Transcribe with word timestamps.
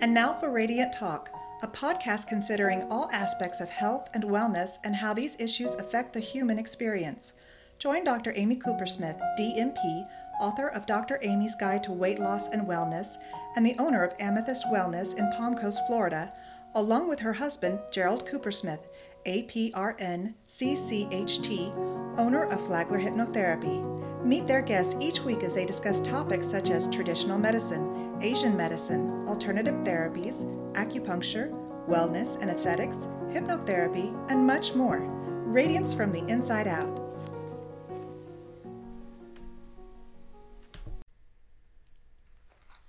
And 0.00 0.14
now 0.14 0.32
for 0.32 0.50
Radiant 0.50 0.94
Talk, 0.94 1.28
a 1.62 1.68
podcast 1.68 2.26
considering 2.26 2.84
all 2.90 3.10
aspects 3.12 3.60
of 3.60 3.68
health 3.68 4.08
and 4.14 4.24
wellness 4.24 4.78
and 4.82 4.96
how 4.96 5.12
these 5.12 5.36
issues 5.38 5.74
affect 5.74 6.14
the 6.14 6.20
human 6.20 6.58
experience. 6.58 7.34
Join 7.78 8.04
Dr. 8.04 8.32
Amy 8.34 8.56
Coopersmith, 8.56 9.20
DNP, 9.38 10.06
author 10.40 10.68
of 10.68 10.86
Dr. 10.86 11.18
Amy's 11.20 11.54
Guide 11.54 11.84
to 11.84 11.92
Weight 11.92 12.18
Loss 12.18 12.48
and 12.48 12.66
Wellness, 12.66 13.16
and 13.56 13.66
the 13.66 13.76
owner 13.78 14.02
of 14.02 14.14
Amethyst 14.18 14.64
Wellness 14.68 15.18
in 15.18 15.30
Palm 15.32 15.54
Coast, 15.54 15.82
Florida, 15.86 16.32
along 16.74 17.06
with 17.06 17.20
her 17.20 17.34
husband, 17.34 17.78
Gerald 17.90 18.26
Coopersmith, 18.26 18.80
APRN 19.26 20.32
CCHT, 20.48 22.18
owner 22.18 22.44
of 22.44 22.66
Flagler 22.66 22.98
Hypnotherapy. 22.98 24.24
Meet 24.24 24.46
their 24.46 24.62
guests 24.62 24.96
each 24.98 25.20
week 25.20 25.42
as 25.42 25.54
they 25.54 25.66
discuss 25.66 26.00
topics 26.00 26.46
such 26.46 26.70
as 26.70 26.86
traditional 26.88 27.36
medicine, 27.36 28.09
Asian 28.22 28.54
medicine, 28.54 29.26
alternative 29.26 29.74
therapies, 29.76 30.44
acupuncture, 30.74 31.50
wellness 31.88 32.38
and 32.42 32.50
aesthetics, 32.50 33.08
hypnotherapy, 33.28 34.14
and 34.30 34.46
much 34.46 34.74
more. 34.74 35.00
Radiance 35.46 35.94
from 35.94 36.12
the 36.12 36.24
inside 36.26 36.68
out. 36.68 37.00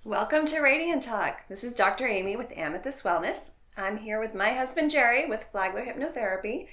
Welcome 0.03 0.48
to 0.48 0.59
Radiant 0.59 1.03
Talk. 1.03 1.48
This 1.48 1.63
is 1.63 1.73
Dr. 1.73 2.08
Amy 2.08 2.36
with 2.36 2.52
Amethyst 2.58 3.03
Wellness. 3.05 3.52
I'm 3.77 3.98
here 3.98 4.20
with 4.20 4.36
my 4.36 4.50
husband 4.50 4.91
Jerry 4.91 5.30
with 5.30 5.45
Flagler 5.53 5.86
Hypnotherapy. 5.86 6.67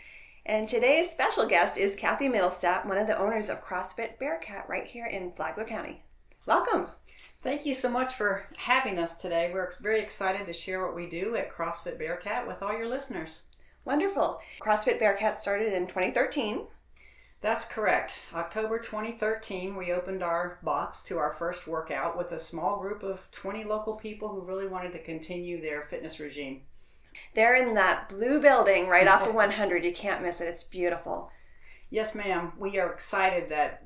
And 0.44 0.66
today's 0.66 1.10
special 1.10 1.46
guest 1.46 1.76
is 1.76 1.94
Cathy 1.94 2.28
Middlestat, 2.28 2.86
one 2.86 2.98
of 2.98 3.06
the 3.06 3.18
owners 3.18 3.48
of 3.48 3.64
CrossFit 3.64 4.18
Bearcat 4.18 4.68
right 4.68 4.86
here 4.86 5.06
in 5.06 5.30
Flagler 5.32 5.64
County. 5.64 6.02
Welcome. 6.44 6.88
Thank 7.48 7.64
you 7.64 7.74
so 7.74 7.88
much 7.88 8.14
for 8.14 8.44
having 8.58 8.98
us 8.98 9.16
today. 9.16 9.50
We're 9.50 9.72
very 9.80 10.00
excited 10.00 10.44
to 10.44 10.52
share 10.52 10.84
what 10.84 10.94
we 10.94 11.08
do 11.08 11.34
at 11.34 11.50
CrossFit 11.50 11.98
Bearcat 11.98 12.46
with 12.46 12.62
all 12.62 12.76
your 12.76 12.86
listeners. 12.86 13.44
Wonderful. 13.86 14.38
CrossFit 14.60 14.98
Bearcat 14.98 15.40
started 15.40 15.72
in 15.72 15.86
2013. 15.86 16.66
That's 17.40 17.64
correct. 17.64 18.20
October 18.34 18.78
2013, 18.78 19.76
we 19.76 19.92
opened 19.92 20.22
our 20.22 20.58
box 20.62 21.02
to 21.04 21.16
our 21.16 21.32
first 21.32 21.66
workout 21.66 22.18
with 22.18 22.32
a 22.32 22.38
small 22.38 22.80
group 22.80 23.02
of 23.02 23.30
20 23.30 23.64
local 23.64 23.94
people 23.94 24.28
who 24.28 24.42
really 24.42 24.68
wanted 24.68 24.92
to 24.92 25.02
continue 25.02 25.58
their 25.58 25.86
fitness 25.88 26.20
regime. 26.20 26.64
They're 27.34 27.56
in 27.56 27.72
that 27.76 28.10
blue 28.10 28.42
building 28.42 28.88
right 28.88 29.08
off 29.08 29.26
of 29.26 29.34
100. 29.34 29.86
You 29.86 29.92
can't 29.94 30.20
miss 30.20 30.42
it. 30.42 30.48
It's 30.48 30.64
beautiful. 30.64 31.30
Yes, 31.88 32.14
ma'am. 32.14 32.52
We 32.58 32.78
are 32.78 32.92
excited 32.92 33.48
that 33.48 33.84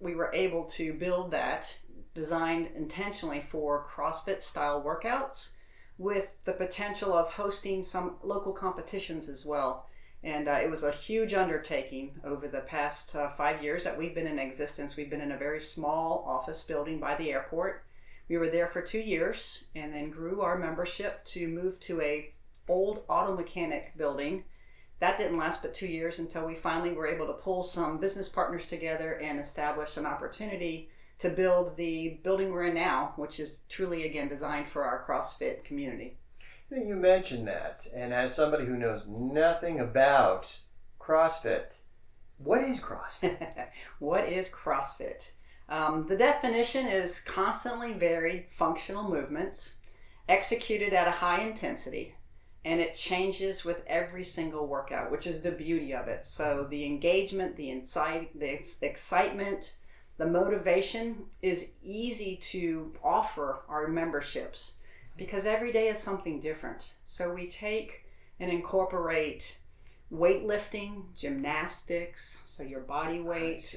we 0.00 0.16
were 0.16 0.32
able 0.34 0.64
to 0.64 0.92
build 0.92 1.30
that 1.30 1.72
designed 2.14 2.70
intentionally 2.76 3.40
for 3.40 3.86
CrossFit 3.92 4.40
style 4.40 4.80
workouts 4.80 5.50
with 5.98 6.34
the 6.44 6.52
potential 6.52 7.12
of 7.12 7.30
hosting 7.30 7.82
some 7.82 8.16
local 8.22 8.52
competitions 8.52 9.28
as 9.28 9.44
well. 9.44 9.88
And 10.22 10.48
uh, 10.48 10.60
it 10.62 10.70
was 10.70 10.82
a 10.82 10.90
huge 10.90 11.34
undertaking 11.34 12.18
over 12.24 12.48
the 12.48 12.62
past 12.62 13.14
uh, 13.14 13.28
five 13.30 13.62
years 13.62 13.84
that 13.84 13.98
we've 13.98 14.14
been 14.14 14.26
in 14.26 14.38
existence. 14.38 14.96
We've 14.96 15.10
been 15.10 15.20
in 15.20 15.32
a 15.32 15.36
very 15.36 15.60
small 15.60 16.24
office 16.26 16.62
building 16.62 16.98
by 16.98 17.14
the 17.16 17.30
airport. 17.30 17.84
We 18.28 18.38
were 18.38 18.48
there 18.48 18.68
for 18.68 18.80
two 18.80 19.00
years 19.00 19.66
and 19.74 19.92
then 19.92 20.10
grew 20.10 20.40
our 20.40 20.56
membership 20.56 21.24
to 21.26 21.46
move 21.46 21.78
to 21.80 22.00
a 22.00 22.32
old 22.68 23.04
auto 23.08 23.36
mechanic 23.36 23.96
building. 23.98 24.44
That 25.00 25.18
didn't 25.18 25.36
last 25.36 25.62
but 25.62 25.74
two 25.74 25.86
years 25.86 26.18
until 26.18 26.46
we 26.46 26.54
finally 26.54 26.92
were 26.92 27.06
able 27.06 27.26
to 27.26 27.34
pull 27.34 27.62
some 27.62 27.98
business 27.98 28.28
partners 28.28 28.66
together 28.66 29.14
and 29.18 29.38
establish 29.38 29.96
an 29.96 30.06
opportunity 30.06 30.88
to 31.18 31.28
build 31.28 31.76
the 31.76 32.20
building 32.22 32.50
we're 32.50 32.64
in 32.64 32.74
now, 32.74 33.12
which 33.16 33.38
is 33.38 33.60
truly, 33.68 34.04
again, 34.04 34.28
designed 34.28 34.68
for 34.68 34.84
our 34.84 35.04
CrossFit 35.06 35.64
community. 35.64 36.16
You 36.70 36.96
mentioned 36.96 37.46
that, 37.46 37.86
and 37.94 38.12
as 38.12 38.34
somebody 38.34 38.64
who 38.64 38.76
knows 38.76 39.06
nothing 39.06 39.78
about 39.78 40.58
CrossFit, 40.98 41.78
what 42.38 42.62
is 42.62 42.80
CrossFit? 42.80 43.68
what 44.00 44.28
is 44.28 44.50
CrossFit? 44.50 45.30
Um, 45.68 46.06
the 46.06 46.16
definition 46.16 46.86
is 46.86 47.20
constantly 47.20 47.92
varied 47.92 48.50
functional 48.50 49.08
movements 49.08 49.76
executed 50.28 50.92
at 50.92 51.08
a 51.08 51.12
high 51.12 51.42
intensity, 51.42 52.14
and 52.64 52.80
it 52.80 52.94
changes 52.94 53.64
with 53.64 53.82
every 53.86 54.24
single 54.24 54.66
workout, 54.66 55.10
which 55.10 55.26
is 55.26 55.42
the 55.42 55.50
beauty 55.50 55.92
of 55.94 56.08
it. 56.08 56.24
So 56.24 56.66
the 56.68 56.84
engagement, 56.84 57.56
the 57.56 57.70
insight, 57.70 58.38
the 58.38 58.58
excitement, 58.82 59.76
the 60.16 60.26
motivation 60.26 61.26
is 61.42 61.72
easy 61.82 62.36
to 62.36 62.92
offer 63.02 63.62
our 63.68 63.88
memberships 63.88 64.78
because 65.16 65.46
every 65.46 65.72
day 65.72 65.88
is 65.88 65.98
something 65.98 66.40
different. 66.40 66.94
So 67.04 67.32
we 67.32 67.48
take 67.48 68.04
and 68.40 68.50
incorporate 68.50 69.58
weightlifting, 70.12 71.04
gymnastics, 71.14 72.42
so 72.46 72.62
your 72.62 72.80
body 72.80 73.20
weight, 73.20 73.76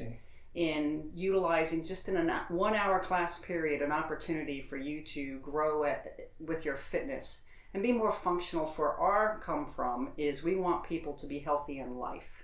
in 0.54 1.12
utilizing 1.14 1.84
just 1.84 2.10
in 2.10 2.18
a 2.18 2.46
one 2.50 2.74
hour 2.74 3.00
class 3.00 3.40
period 3.40 3.82
an 3.82 3.92
opportunity 3.92 4.62
for 4.62 4.76
you 4.76 5.04
to 5.04 5.40
grow 5.40 5.84
at, 5.84 6.32
with 6.40 6.66
your 6.66 6.76
fitness 6.76 7.46
and 7.74 7.84
be 7.84 7.92
more 7.92 8.12
functional 8.12 8.66
for 8.66 8.96
our 8.96 9.40
come 9.40 9.68
from 9.68 10.10
is 10.18 10.42
we 10.42 10.56
want 10.56 10.84
people 10.84 11.14
to 11.14 11.28
be 11.28 11.38
healthy 11.38 11.78
in 11.78 12.00
life 12.00 12.37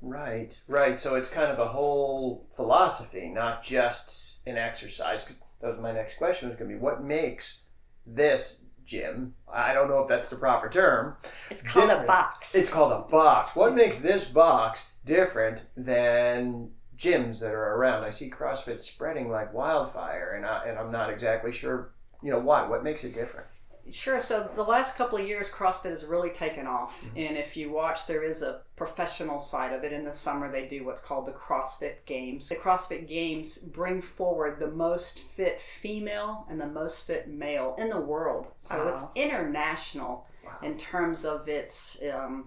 Right, 0.00 0.58
right. 0.68 0.98
So 0.98 1.14
it's 1.16 1.30
kind 1.30 1.50
of 1.50 1.58
a 1.58 1.68
whole 1.68 2.46
philosophy, 2.54 3.28
not 3.28 3.62
just 3.62 4.40
an 4.46 4.58
exercise. 4.58 5.22
Because 5.22 5.40
that 5.60 5.70
was 5.70 5.80
my 5.80 5.92
next 5.92 6.16
question 6.18 6.48
was 6.48 6.58
going 6.58 6.70
to 6.70 6.76
be, 6.76 6.80
what 6.80 7.02
makes 7.02 7.62
this 8.06 8.64
gym? 8.84 9.34
I 9.52 9.72
don't 9.72 9.88
know 9.88 10.00
if 10.00 10.08
that's 10.08 10.30
the 10.30 10.36
proper 10.36 10.68
term. 10.68 11.16
It's 11.50 11.62
called 11.62 11.88
different. 11.88 12.04
a 12.04 12.06
box. 12.06 12.54
It's 12.54 12.70
called 12.70 12.92
a 12.92 13.10
box. 13.10 13.56
What 13.56 13.74
makes 13.74 14.00
this 14.00 14.24
box 14.24 14.84
different 15.04 15.64
than 15.76 16.70
gyms 16.96 17.40
that 17.40 17.54
are 17.54 17.76
around? 17.76 18.04
I 18.04 18.10
see 18.10 18.30
CrossFit 18.30 18.82
spreading 18.82 19.30
like 19.30 19.54
wildfire, 19.54 20.34
and 20.36 20.46
I, 20.46 20.66
and 20.66 20.78
I'm 20.78 20.92
not 20.92 21.10
exactly 21.10 21.52
sure, 21.52 21.92
you 22.22 22.30
know, 22.30 22.38
why. 22.38 22.66
What 22.66 22.84
makes 22.84 23.04
it 23.04 23.14
different? 23.14 23.46
Sure. 23.90 24.18
So 24.18 24.48
the 24.54 24.62
last 24.62 24.96
couple 24.96 25.18
of 25.18 25.26
years, 25.26 25.50
CrossFit 25.50 25.90
has 25.90 26.04
really 26.04 26.30
taken 26.30 26.66
off, 26.66 26.98
mm-hmm. 27.00 27.18
and 27.18 27.36
if 27.36 27.56
you 27.56 27.70
watch, 27.70 28.06
there 28.06 28.22
is 28.22 28.40
a 28.40 28.62
professional 28.76 29.38
side 29.38 29.72
of 29.72 29.84
it. 29.84 29.92
In 29.92 30.04
the 30.04 30.12
summer, 30.12 30.50
they 30.50 30.66
do 30.66 30.84
what's 30.84 31.02
called 31.02 31.26
the 31.26 31.32
CrossFit 31.32 32.04
Games. 32.06 32.48
The 32.48 32.56
CrossFit 32.56 33.06
Games 33.06 33.58
bring 33.58 34.00
forward 34.00 34.58
the 34.58 34.70
most 34.70 35.18
fit 35.18 35.60
female 35.60 36.46
and 36.48 36.58
the 36.60 36.66
most 36.66 37.06
fit 37.06 37.28
male 37.28 37.74
in 37.78 37.90
the 37.90 38.00
world. 38.00 38.46
So 38.56 38.76
wow. 38.76 38.88
it's 38.88 39.04
international 39.14 40.26
wow. 40.44 40.56
in 40.62 40.78
terms 40.78 41.26
of 41.26 41.46
its 41.48 42.02
um, 42.12 42.46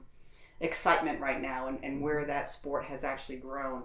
excitement 0.59 1.21
right 1.21 1.41
now 1.41 1.67
and, 1.67 1.79
and 1.83 2.01
where 2.01 2.25
that 2.25 2.49
sport 2.49 2.85
has 2.85 3.03
actually 3.03 3.37
grown 3.37 3.83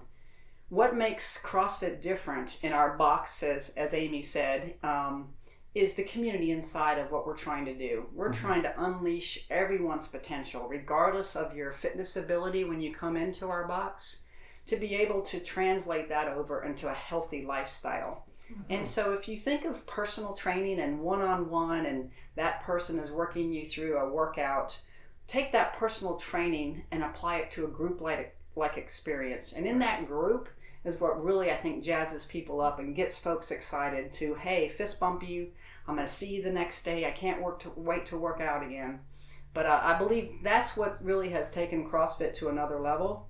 what 0.73 0.97
makes 0.97 1.39
CrossFit 1.43 2.01
different 2.01 2.59
in 2.63 2.73
our 2.73 2.97
box, 2.97 3.43
as, 3.43 3.75
as 3.77 3.93
Amy 3.93 4.23
said, 4.23 4.73
um, 4.83 5.29
is 5.75 5.95
the 5.95 6.05
community 6.05 6.51
inside 6.51 6.99
of 6.99 7.11
what 7.11 7.27
we're 7.27 7.37
trying 7.37 7.65
to 7.65 7.75
do. 7.75 8.07
We're 8.13 8.31
mm-hmm. 8.31 8.47
trying 8.47 8.63
to 8.65 8.85
unleash 8.85 9.47
everyone's 9.49 10.09
potential, 10.09 10.69
regardless 10.69 11.35
of 11.35 11.57
your 11.57 11.73
fitness 11.73 12.17
ability 12.17 12.65
when 12.65 12.81
you 12.81 12.95
come 12.95 13.17
into 13.17 13.49
our 13.49 13.67
box, 13.67 14.25
to 14.67 14.77
be 14.77 14.95
able 14.95 15.23
to 15.23 15.41
translate 15.41 16.09
that 16.11 16.29
over 16.29 16.65
into 16.65 16.89
a 16.89 16.95
healthy 16.95 17.45
lifestyle. 17.45 18.27
Mm-hmm. 18.53 18.63
And 18.71 18.87
so, 18.87 19.15
if 19.15 19.29
you 19.29 19.37
think 19.37 19.65
of 19.65 19.87
personal 19.87 20.35
training 20.35 20.81
and 20.81 21.01
one 21.01 21.23
on 21.23 21.49
one, 21.49 21.87
and 21.87 22.11
that 22.37 22.63
person 22.63 22.99
is 22.99 23.11
working 23.11 23.51
you 23.51 23.65
through 23.65 23.97
a 23.97 24.09
workout, 24.09 24.79
take 25.27 25.53
that 25.53 25.73
personal 25.73 26.17
training 26.17 26.85
and 26.91 27.03
apply 27.03 27.39
it 27.39 27.51
to 27.53 27.65
a 27.65 27.69
group 27.69 28.03
like, 28.03 28.37
like 28.57 28.77
experience. 28.77 29.55
And 29.55 29.67
in 29.67 29.79
that 29.79 30.07
group, 30.07 30.51
is 30.85 31.01
what 31.01 31.23
really 31.23 31.51
I 31.51 31.57
think 31.57 31.85
jazzes 31.85 32.29
people 32.29 32.61
up 32.61 32.79
and 32.79 32.97
gets 32.97 33.19
folks 33.19 33.51
excited 33.51 34.13
to 34.15 34.35
hey 34.35 34.69
fist 34.69 34.99
bump 34.99 35.23
you. 35.23 35.49
I'm 35.87 35.97
going 35.97 36.07
to 36.07 36.13
see 36.13 36.35
you 36.35 36.43
the 36.43 36.53
next 36.53 36.83
day. 36.85 37.07
I 37.07 37.11
can't 37.11 37.43
work 37.43 37.61
to 37.61 37.73
wait 37.77 38.07
to 38.07 38.17
work 38.17 38.41
out 38.41 38.65
again. 38.65 39.01
But 39.55 39.67
uh, 39.67 39.81
I 39.83 39.99
believe 39.99 40.31
that's 40.43 40.77
what 40.77 41.05
really 41.05 41.29
has 41.31 41.51
taken 41.51 41.89
CrossFit 41.89 42.35
to 42.35 42.49
another 42.49 42.81
level 42.81 43.29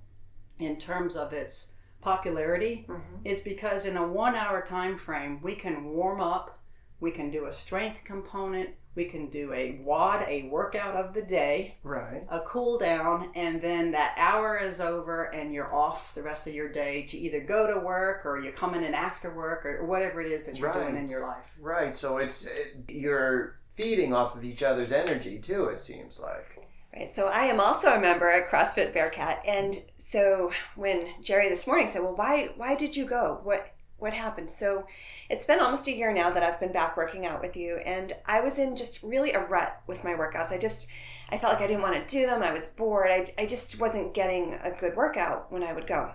in 0.59 0.77
terms 0.77 1.15
of 1.15 1.33
its 1.33 1.71
popularity 2.01 2.85
mm-hmm. 2.87 3.15
is 3.23 3.41
because 3.41 3.85
in 3.85 3.97
a 3.97 4.07
one 4.07 4.35
hour 4.35 4.61
time 4.61 4.97
frame 4.97 5.39
we 5.41 5.55
can 5.55 5.85
warm 5.85 6.21
up. 6.21 6.59
We 6.99 7.11
can 7.11 7.31
do 7.31 7.45
a 7.45 7.53
strength 7.53 8.03
component 8.05 8.69
we 8.95 9.05
can 9.05 9.27
do 9.27 9.51
a 9.53 9.79
WOD, 9.83 10.25
a 10.27 10.43
workout 10.43 10.95
of 10.95 11.13
the 11.13 11.21
day, 11.21 11.75
right? 11.83 12.25
A 12.29 12.41
cool 12.41 12.77
down, 12.77 13.31
and 13.35 13.61
then 13.61 13.91
that 13.91 14.13
hour 14.17 14.57
is 14.57 14.79
over, 14.79 15.25
and 15.25 15.53
you're 15.53 15.73
off 15.73 16.13
the 16.13 16.21
rest 16.21 16.47
of 16.47 16.53
your 16.53 16.71
day 16.71 17.03
to 17.07 17.17
either 17.17 17.39
go 17.39 17.71
to 17.73 17.79
work 17.79 18.25
or 18.25 18.39
you're 18.39 18.53
coming 18.53 18.83
in 18.83 18.93
after 18.93 19.33
work 19.33 19.65
or 19.65 19.85
whatever 19.85 20.21
it 20.21 20.31
is 20.31 20.45
that 20.45 20.57
you're 20.57 20.69
right. 20.69 20.83
doing 20.83 20.97
in 20.97 21.09
your 21.09 21.21
life. 21.21 21.51
Right. 21.59 21.97
So 21.97 22.17
it's 22.17 22.45
it, 22.45 22.83
you're 22.87 23.59
feeding 23.75 24.13
off 24.13 24.35
of 24.35 24.43
each 24.43 24.61
other's 24.61 24.91
energy 24.91 25.39
too. 25.39 25.65
It 25.65 25.79
seems 25.79 26.19
like. 26.19 26.59
Right. 26.95 27.15
So 27.15 27.27
I 27.27 27.45
am 27.45 27.59
also 27.59 27.89
a 27.89 27.99
member 27.99 28.29
at 28.29 28.49
CrossFit 28.49 28.93
Bearcat, 28.93 29.43
and 29.47 29.75
so 29.97 30.51
when 30.75 31.01
Jerry 31.23 31.49
this 31.49 31.65
morning 31.65 31.87
said, 31.87 32.03
"Well, 32.03 32.15
why 32.15 32.51
why 32.55 32.75
did 32.75 32.95
you 32.95 33.05
go? 33.05 33.39
What 33.43 33.73
what 34.03 34.13
happened. 34.13 34.51
So 34.51 34.85
it's 35.29 35.45
been 35.45 35.61
almost 35.61 35.87
a 35.87 35.95
year 35.95 36.13
now 36.13 36.29
that 36.29 36.43
I've 36.43 36.59
been 36.59 36.73
back 36.73 36.97
working 36.97 37.25
out 37.25 37.41
with 37.41 37.55
you, 37.55 37.77
and 37.77 38.13
I 38.25 38.41
was 38.41 38.59
in 38.59 38.75
just 38.75 39.01
really 39.01 39.31
a 39.31 39.39
rut 39.39 39.81
with 39.87 40.03
my 40.03 40.11
workouts. 40.11 40.51
I 40.51 40.57
just, 40.57 40.87
I 41.29 41.37
felt 41.37 41.53
like 41.53 41.63
I 41.63 41.67
didn't 41.67 41.81
want 41.81 41.95
to 41.95 42.15
do 42.15 42.27
them. 42.27 42.43
I 42.43 42.51
was 42.51 42.67
bored. 42.67 43.09
I, 43.09 43.25
I 43.41 43.45
just 43.47 43.79
wasn't 43.79 44.13
getting 44.13 44.59
a 44.61 44.71
good 44.71 44.95
workout 44.95 45.51
when 45.51 45.63
I 45.63 45.73
would 45.73 45.87
go. 45.87 46.11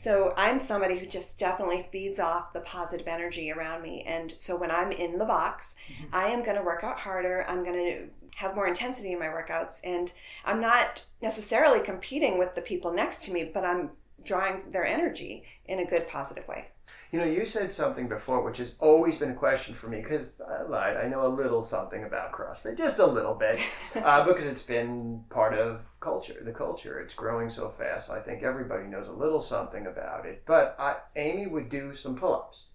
So 0.00 0.34
I'm 0.36 0.60
somebody 0.60 0.98
who 0.98 1.06
just 1.06 1.38
definitely 1.38 1.88
feeds 1.90 2.20
off 2.20 2.52
the 2.52 2.60
positive 2.60 3.08
energy 3.08 3.50
around 3.50 3.82
me. 3.82 4.04
And 4.06 4.32
so 4.32 4.56
when 4.56 4.70
I'm 4.70 4.92
in 4.92 5.18
the 5.18 5.24
box, 5.24 5.74
mm-hmm. 5.90 6.14
I 6.14 6.28
am 6.28 6.44
going 6.44 6.56
to 6.56 6.62
work 6.62 6.84
out 6.84 6.98
harder. 6.98 7.44
I'm 7.48 7.64
going 7.64 7.84
to 7.84 8.08
have 8.36 8.54
more 8.54 8.68
intensity 8.68 9.12
in 9.12 9.18
my 9.18 9.26
workouts. 9.26 9.80
And 9.82 10.12
I'm 10.44 10.60
not 10.60 11.04
necessarily 11.22 11.80
competing 11.80 12.38
with 12.38 12.54
the 12.54 12.62
people 12.62 12.92
next 12.92 13.22
to 13.24 13.32
me, 13.32 13.50
but 13.52 13.64
I'm 13.64 13.90
drawing 14.24 14.70
their 14.70 14.86
energy 14.86 15.44
in 15.66 15.80
a 15.80 15.86
good, 15.86 16.08
positive 16.08 16.46
way. 16.46 16.68
You 17.10 17.18
know, 17.18 17.24
you 17.24 17.46
said 17.46 17.72
something 17.72 18.06
before, 18.06 18.42
which 18.42 18.58
has 18.58 18.76
always 18.80 19.16
been 19.16 19.30
a 19.30 19.34
question 19.34 19.74
for 19.74 19.88
me 19.88 20.02
because 20.02 20.42
I 20.42 20.62
lied. 20.62 20.98
I 20.98 21.08
know 21.08 21.26
a 21.26 21.34
little 21.34 21.62
something 21.62 22.04
about 22.04 22.32
CrossFit, 22.32 22.76
just 22.76 22.98
a 22.98 23.06
little 23.06 23.34
bit, 23.34 23.58
uh, 23.96 24.26
because 24.26 24.44
it's 24.44 24.62
been 24.62 25.24
part 25.30 25.54
of 25.54 25.86
culture. 26.00 26.36
The 26.44 26.52
culture, 26.52 27.00
it's 27.00 27.14
growing 27.14 27.48
so 27.48 27.70
fast. 27.70 28.10
I 28.10 28.20
think 28.20 28.42
everybody 28.42 28.84
knows 28.84 29.08
a 29.08 29.12
little 29.12 29.40
something 29.40 29.86
about 29.86 30.26
it. 30.26 30.42
But 30.44 30.76
I, 30.78 30.96
Amy 31.16 31.46
would 31.46 31.70
do 31.70 31.94
some 31.94 32.14
pull-ups, 32.14 32.68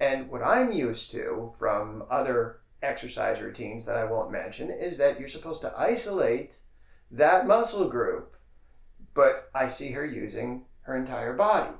and 0.00 0.30
what 0.30 0.42
I'm 0.42 0.72
used 0.72 1.10
to 1.10 1.52
from 1.58 2.04
other 2.10 2.60
exercise 2.82 3.38
routines 3.38 3.84
that 3.84 3.98
I 3.98 4.04
won't 4.04 4.32
mention 4.32 4.70
is 4.70 4.96
that 4.96 5.20
you're 5.20 5.28
supposed 5.28 5.60
to 5.60 5.74
isolate 5.76 6.56
that 7.10 7.46
muscle 7.46 7.90
group. 7.90 8.34
But 9.12 9.50
I 9.54 9.68
see 9.68 9.90
her 9.90 10.06
using 10.06 10.64
her 10.82 10.96
entire 10.96 11.34
body. 11.34 11.74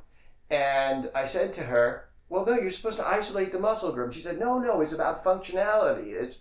And 0.51 1.11
I 1.15 1.25
said 1.25 1.53
to 1.55 1.65
her, 1.65 2.09
Well, 2.29 2.47
no, 2.47 2.55
you're 2.55 2.71
supposed 2.71 2.99
to 2.99 3.07
isolate 3.07 3.53
the 3.53 3.59
muscle 3.59 3.93
group. 3.93 4.13
She 4.13 4.21
said, 4.21 4.39
No, 4.39 4.59
no, 4.59 4.81
it's 4.81 4.93
about 4.93 5.25
functionality. 5.25 6.13
It's 6.13 6.41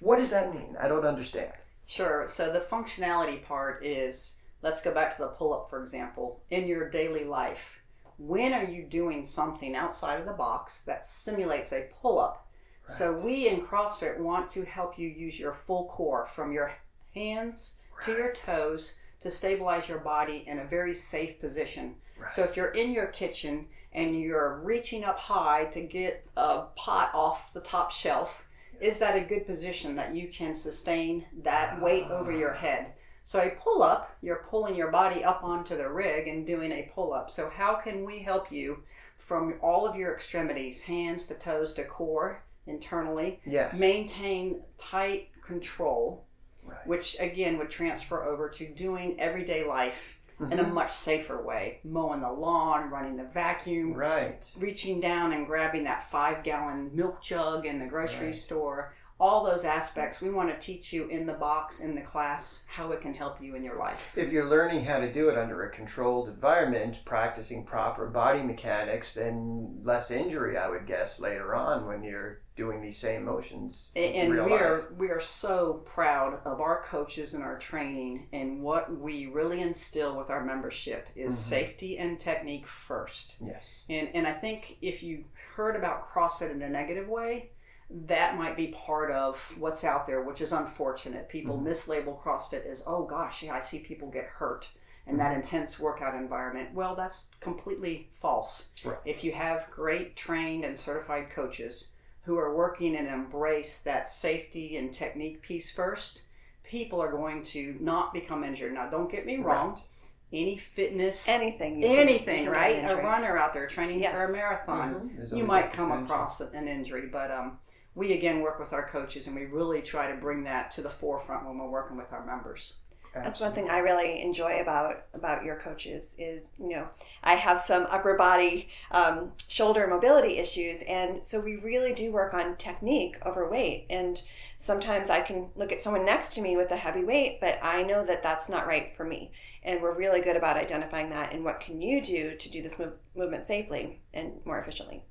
what 0.00 0.18
does 0.18 0.30
that 0.30 0.54
mean? 0.54 0.76
I 0.80 0.88
don't 0.88 1.04
understand. 1.04 1.52
Sure. 1.86 2.26
So 2.26 2.52
the 2.52 2.60
functionality 2.60 3.42
part 3.44 3.84
is 3.84 4.36
let's 4.62 4.82
go 4.82 4.92
back 4.92 5.16
to 5.16 5.22
the 5.22 5.28
pull 5.28 5.52
up, 5.54 5.70
for 5.70 5.80
example. 5.80 6.40
In 6.50 6.66
your 6.66 6.88
daily 6.88 7.24
life, 7.24 7.80
when 8.18 8.52
are 8.52 8.64
you 8.64 8.84
doing 8.84 9.24
something 9.24 9.74
outside 9.74 10.20
of 10.20 10.26
the 10.26 10.32
box 10.32 10.82
that 10.82 11.04
simulates 11.04 11.72
a 11.72 11.88
pull 12.00 12.18
up? 12.18 12.46
Right. 12.88 12.96
So 12.96 13.12
we 13.12 13.48
in 13.48 13.62
CrossFit 13.62 14.18
want 14.18 14.50
to 14.50 14.64
help 14.64 14.98
you 14.98 15.08
use 15.08 15.38
your 15.38 15.54
full 15.54 15.86
core 15.86 16.26
from 16.26 16.52
your 16.52 16.72
hands 17.14 17.76
right. 17.96 18.04
to 18.04 18.12
your 18.12 18.32
toes 18.32 18.98
to 19.20 19.30
stabilize 19.30 19.88
your 19.88 19.98
body 19.98 20.44
in 20.46 20.60
a 20.60 20.64
very 20.64 20.94
safe 20.94 21.40
position 21.40 21.96
Right. 22.18 22.32
So 22.32 22.42
if 22.44 22.56
you're 22.56 22.70
in 22.70 22.92
your 22.92 23.06
kitchen 23.06 23.66
and 23.92 24.18
you're 24.18 24.60
reaching 24.62 25.04
up 25.04 25.18
high 25.18 25.64
to 25.66 25.80
get 25.80 26.26
a 26.36 26.64
pot 26.76 27.10
off 27.14 27.52
the 27.52 27.60
top 27.60 27.90
shelf, 27.90 28.46
is 28.80 28.98
that 28.98 29.16
a 29.16 29.20
good 29.20 29.46
position 29.46 29.96
that 29.96 30.14
you 30.14 30.28
can 30.28 30.54
sustain 30.54 31.24
that 31.42 31.80
weight 31.80 32.04
over 32.04 32.30
your 32.32 32.54
ah. 32.54 32.58
head? 32.58 32.92
So 33.24 33.40
a 33.40 33.50
pull 33.50 33.82
up, 33.82 34.16
you're 34.22 34.46
pulling 34.48 34.74
your 34.74 34.90
body 34.90 35.22
up 35.22 35.44
onto 35.44 35.76
the 35.76 35.88
rig 35.88 36.28
and 36.28 36.46
doing 36.46 36.72
a 36.72 36.90
pull 36.94 37.12
up. 37.12 37.30
So 37.30 37.50
how 37.50 37.74
can 37.74 38.04
we 38.04 38.22
help 38.22 38.50
you 38.50 38.82
from 39.18 39.54
all 39.60 39.86
of 39.86 39.96
your 39.96 40.14
extremities, 40.14 40.80
hands 40.80 41.26
to 41.26 41.34
toes 41.34 41.74
to 41.74 41.84
core 41.84 42.42
internally, 42.66 43.40
yes. 43.44 43.78
maintain 43.78 44.62
tight 44.78 45.28
control, 45.44 46.24
right. 46.66 46.86
which 46.86 47.16
again 47.20 47.58
would 47.58 47.68
transfer 47.68 48.24
over 48.24 48.48
to 48.48 48.68
doing 48.74 49.20
everyday 49.20 49.66
life 49.66 50.17
mm-hmm. 50.40 50.52
in 50.52 50.58
a 50.58 50.64
mm-hmm. 50.64 50.74
much 50.74 50.90
safer 50.90 51.42
way. 51.42 51.80
Mowing 51.84 52.20
the 52.20 52.30
lawn, 52.30 52.90
running 52.90 53.16
the 53.16 53.24
vacuum, 53.24 53.94
right? 53.94 54.50
Reaching 54.58 55.00
down 55.00 55.32
and 55.32 55.46
grabbing 55.46 55.84
that 55.84 56.04
five 56.04 56.44
gallon 56.44 56.90
milk 56.94 57.22
jug 57.22 57.66
in 57.66 57.78
the 57.78 57.86
grocery 57.86 58.26
right. 58.26 58.34
store. 58.34 58.94
All 59.20 59.44
those 59.44 59.64
aspects 59.64 60.20
we 60.20 60.30
want 60.30 60.48
to 60.48 60.64
teach 60.64 60.92
you 60.92 61.08
in 61.08 61.26
the 61.26 61.32
box, 61.32 61.80
in 61.80 61.94
the 61.94 62.02
class, 62.02 62.64
how 62.68 62.92
it 62.92 63.00
can 63.00 63.14
help 63.14 63.42
you 63.42 63.56
in 63.56 63.64
your 63.64 63.76
life. 63.76 64.12
If 64.16 64.30
you're 64.30 64.48
learning 64.48 64.84
how 64.84 65.00
to 65.00 65.12
do 65.12 65.28
it 65.28 65.36
under 65.36 65.64
a 65.64 65.70
controlled 65.70 66.28
environment, 66.28 67.02
practicing 67.04 67.64
proper 67.64 68.06
body 68.06 68.42
mechanics, 68.42 69.14
then 69.14 69.80
less 69.82 70.10
injury, 70.10 70.56
I 70.56 70.68
would 70.68 70.86
guess, 70.86 71.18
later 71.18 71.54
on 71.54 71.86
when 71.86 72.04
you're 72.04 72.42
doing 72.58 72.82
these 72.82 72.98
same 72.98 73.24
motions. 73.24 73.92
And, 73.94 74.34
we 74.34 74.52
are 74.52 74.92
we 74.98 75.10
are 75.10 75.20
so 75.20 75.84
proud 75.86 76.40
of 76.44 76.60
our 76.60 76.82
coaches 76.82 77.34
and 77.34 77.42
our 77.42 77.56
training 77.56 78.26
and 78.32 78.60
what 78.60 78.94
we 79.00 79.26
really 79.26 79.62
instill 79.62 80.16
with 80.16 80.28
our 80.28 80.44
membership 80.44 81.08
is 81.14 81.34
mm-hmm. 81.34 81.50
safety 81.50 81.98
and 81.98 82.18
technique 82.18 82.66
first. 82.66 83.36
Yes. 83.40 83.84
And 83.88 84.08
and 84.12 84.26
I 84.26 84.32
think 84.32 84.78
if 84.82 85.02
you 85.02 85.24
heard 85.54 85.76
about 85.76 86.12
CrossFit 86.12 86.50
in 86.50 86.60
a 86.62 86.68
negative 86.68 87.08
way, 87.08 87.50
that 87.90 88.36
might 88.36 88.56
be 88.56 88.68
part 88.68 89.10
of 89.10 89.54
what's 89.58 89.84
out 89.84 90.06
there, 90.06 90.22
which 90.22 90.40
is 90.40 90.52
unfortunate. 90.52 91.28
People 91.28 91.56
mm-hmm. 91.56 91.68
mislabel 91.68 92.20
CrossFit 92.22 92.66
as, 92.66 92.82
oh 92.86 93.04
gosh, 93.04 93.42
yeah, 93.42 93.54
I 93.54 93.60
see 93.60 93.78
people 93.78 94.10
get 94.10 94.26
hurt 94.26 94.68
in 95.06 95.16
that 95.16 95.28
mm-hmm. 95.28 95.36
intense 95.36 95.80
workout 95.80 96.14
environment. 96.14 96.74
Well, 96.74 96.94
that's 96.94 97.30
completely 97.40 98.08
false. 98.12 98.68
Right. 98.84 98.98
If 99.06 99.24
you 99.24 99.32
have 99.32 99.70
great 99.70 100.16
trained 100.16 100.64
and 100.64 100.78
certified 100.78 101.30
coaches 101.30 101.88
who 102.22 102.36
are 102.36 102.54
working 102.54 102.96
and 102.96 103.08
embrace 103.08 103.80
that 103.80 104.06
safety 104.06 104.76
and 104.76 104.92
technique 104.92 105.40
piece 105.40 105.70
first, 105.70 106.24
people 106.62 107.00
are 107.00 107.10
going 107.10 107.42
to 107.42 107.74
not 107.80 108.12
become 108.12 108.44
injured. 108.44 108.74
Now, 108.74 108.90
don't 108.90 109.10
get 109.10 109.24
me 109.24 109.38
wrong. 109.38 109.70
Right. 109.70 109.82
Any 110.30 110.58
fitness, 110.58 111.26
anything, 111.26 111.82
anything, 111.82 112.44
can, 112.44 112.52
right? 112.52 112.84
A 112.90 112.96
runner 112.96 113.38
out 113.38 113.54
there 113.54 113.66
training 113.66 114.00
yes. 114.00 114.14
for 114.14 114.24
a 114.24 114.32
marathon, 114.32 115.10
mm-hmm. 115.16 115.34
you 115.34 115.44
might 115.44 115.72
come 115.72 115.90
across 115.90 116.42
an 116.42 116.68
injury, 116.68 117.06
but 117.10 117.30
um, 117.30 117.58
we 117.94 118.12
again 118.12 118.40
work 118.40 118.58
with 118.58 118.72
our 118.72 118.86
coaches 118.86 119.26
and 119.26 119.36
we 119.36 119.46
really 119.46 119.82
try 119.82 120.10
to 120.10 120.16
bring 120.16 120.44
that 120.44 120.70
to 120.72 120.82
the 120.82 120.90
forefront 120.90 121.46
when 121.46 121.58
we're 121.58 121.68
working 121.68 121.96
with 121.96 122.12
our 122.12 122.24
members. 122.24 122.74
That's 123.14 123.40
one 123.40 123.52
thing 123.52 123.70
I 123.70 123.78
really 123.78 124.20
enjoy 124.22 124.60
about 124.60 125.04
about 125.14 125.44
your 125.44 125.56
coaches 125.56 126.14
is 126.18 126.50
you 126.58 126.68
know 126.68 126.88
I 127.22 127.34
have 127.34 127.62
some 127.62 127.86
upper 127.88 128.14
body 128.14 128.68
um, 128.90 129.32
shoulder 129.48 129.86
mobility 129.86 130.38
issues 130.38 130.82
and 130.82 131.24
so 131.24 131.40
we 131.40 131.56
really 131.56 131.92
do 131.92 132.12
work 132.12 132.34
on 132.34 132.56
technique 132.56 133.16
over 133.24 133.48
weight 133.48 133.86
and 133.90 134.22
sometimes 134.56 135.10
I 135.10 135.20
can 135.22 135.50
look 135.56 135.72
at 135.72 135.82
someone 135.82 136.04
next 136.04 136.34
to 136.34 136.42
me 136.42 136.56
with 136.56 136.70
a 136.70 136.76
heavy 136.76 137.04
weight 137.04 137.40
but 137.40 137.58
I 137.62 137.82
know 137.82 138.04
that 138.04 138.22
that's 138.22 138.48
not 138.48 138.66
right 138.66 138.92
for 138.92 139.04
me 139.04 139.32
and 139.62 139.82
we're 139.82 139.94
really 139.96 140.20
good 140.20 140.36
about 140.36 140.56
identifying 140.56 141.08
that 141.10 141.32
and 141.32 141.44
what 141.44 141.60
can 141.60 141.80
you 141.80 142.00
do 142.02 142.36
to 142.36 142.50
do 142.50 142.62
this 142.62 142.78
move, 142.78 142.92
movement 143.16 143.46
safely 143.46 144.00
and 144.14 144.40
more 144.44 144.58
efficiently. 144.58 145.02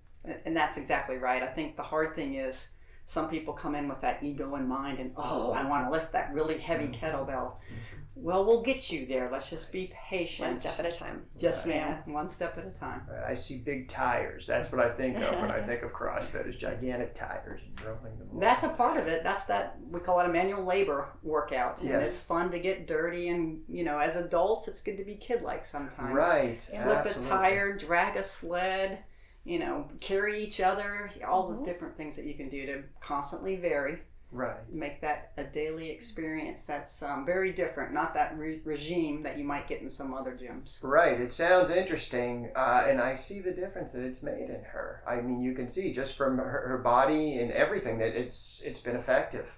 And 0.46 0.56
that's 0.56 0.78
exactly 0.78 1.18
right. 1.18 1.44
I 1.44 1.48
think 1.48 1.76
the 1.76 1.84
hard 1.84 2.16
thing 2.16 2.36
is 2.36 2.72
some 3.08 3.30
people 3.30 3.54
come 3.54 3.74
in 3.74 3.88
with 3.88 4.02
that 4.02 4.22
ego 4.22 4.56
in 4.56 4.68
mind 4.68 5.00
and 5.00 5.14
oh 5.16 5.54
i 5.54 5.66
want 5.66 5.86
to 5.86 5.92
lift 5.92 6.12
that 6.12 6.32
really 6.34 6.58
heavy 6.58 6.88
mm-hmm. 6.88 7.06
kettlebell. 7.06 7.54
Well 8.20 8.46
we'll 8.46 8.64
get 8.64 8.92
you 8.92 9.06
there. 9.06 9.30
Let's 9.32 9.48
just 9.48 9.72
be 9.72 9.94
patient. 10.10 10.50
One 10.50 10.60
step 10.60 10.80
at 10.80 10.88
a 10.88 10.92
time. 10.92 11.24
Yes 11.38 11.68
ma'am. 11.68 12.02
Yeah. 12.08 12.14
one 12.14 12.28
step 12.30 12.58
at 12.58 12.66
a 12.66 12.72
time. 12.72 13.04
I 13.26 13.36
see 13.36 13.60
big 13.60 13.88
tires. 13.90 14.48
That's 14.48 14.72
what 14.72 14.82
i 14.82 14.90
think 14.90 15.18
of 15.18 15.40
when 15.40 15.52
i 15.52 15.62
think 15.66 15.84
of 15.84 15.92
crossfit 15.92 16.50
is 16.50 16.56
gigantic 16.56 17.14
tires 17.14 17.62
and 17.64 17.86
rolling 17.86 18.18
them 18.18 18.28
that's 18.40 18.64
a 18.64 18.70
part 18.70 19.00
of 19.00 19.08
it. 19.08 19.24
That's 19.24 19.46
that 19.46 19.78
we 19.90 20.00
call 20.00 20.20
it 20.20 20.26
a 20.26 20.30
manual 20.30 20.66
labor 20.66 21.10
workout. 21.24 21.80
Yes. 21.82 21.94
and 21.94 22.02
it's 22.02 22.20
fun 22.20 22.52
to 22.52 22.60
get 22.60 22.88
dirty 22.88 23.30
and 23.30 23.62
you 23.70 23.86
know 23.86 24.00
as 24.00 24.18
adults 24.18 24.68
it's 24.68 24.82
good 24.82 24.98
to 24.98 25.06
be 25.06 25.16
kid-like 25.16 25.64
sometimes. 25.64 26.14
Right. 26.14 26.62
Flip 26.62 27.06
Absolutely. 27.06 27.28
a 27.28 27.30
tire 27.30 27.78
drag 27.78 28.18
a 28.18 28.24
sled 28.24 29.00
you 29.48 29.60
know, 29.60 29.88
carry 30.02 30.44
each 30.44 30.60
other, 30.60 31.10
all 31.26 31.48
mm-hmm. 31.48 31.64
the 31.64 31.66
different 31.66 31.96
things 31.96 32.18
that 32.18 32.26
you 32.26 32.34
can 32.34 32.50
do 32.50 32.66
to 32.66 32.84
constantly 33.00 33.56
vary. 33.56 34.00
Right. 34.30 34.58
Make 34.70 35.00
that 35.00 35.32
a 35.38 35.46
daily 35.46 35.90
experience 35.90 36.66
that's 36.66 37.02
um, 37.02 37.26
very 37.26 37.54
different, 37.54 37.94
not 37.94 38.14
that 38.14 38.38
re- 38.38 38.60
regime 38.66 39.24
that 39.24 39.38
you 39.38 39.46
might 39.46 39.70
get 39.70 39.82
in 39.82 39.90
some 39.90 40.14
other 40.14 40.38
gyms. 40.38 40.84
Right. 40.84 41.22
It 41.22 41.32
sounds 41.32 41.72
interesting, 41.72 42.50
uh, 42.54 42.84
and 42.90 43.00
I 43.00 43.16
see 43.16 43.40
the 43.40 43.54
difference 43.54 43.94
that 43.94 44.04
it's 44.04 44.22
made 44.22 44.50
in 44.50 44.64
her. 44.74 45.02
I 45.08 45.22
mean, 45.22 45.40
you 45.40 45.54
can 45.54 45.70
see 45.70 45.94
just 45.94 46.18
from 46.18 46.38
her, 46.38 46.66
her 46.68 46.78
body 46.80 47.38
and 47.38 47.54
everything 47.54 48.00
that 48.00 48.20
it's 48.20 48.62
it's 48.66 48.82
been 48.82 48.98
effective. 48.98 49.58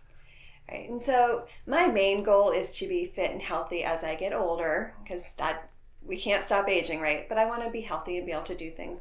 Right. 0.69 0.87
And 0.87 1.01
so 1.01 1.47
my 1.65 1.87
main 1.87 2.21
goal 2.21 2.51
is 2.51 2.77
to 2.77 2.87
be 2.87 3.07
fit 3.07 3.31
and 3.31 3.41
healthy 3.41 3.83
as 3.83 4.03
I 4.03 4.13
get 4.13 4.33
older, 4.33 4.93
because 5.01 5.33
that 5.39 5.71
we 6.05 6.15
can't 6.15 6.45
stop 6.45 6.69
aging, 6.69 7.01
right? 7.01 7.27
But 7.27 7.39
I 7.39 7.45
want 7.45 7.63
to 7.63 7.71
be 7.71 7.81
healthy 7.81 8.17
and 8.17 8.25
be 8.25 8.31
able 8.31 8.43
to 8.43 8.55
do 8.55 8.69
things. 8.69 8.99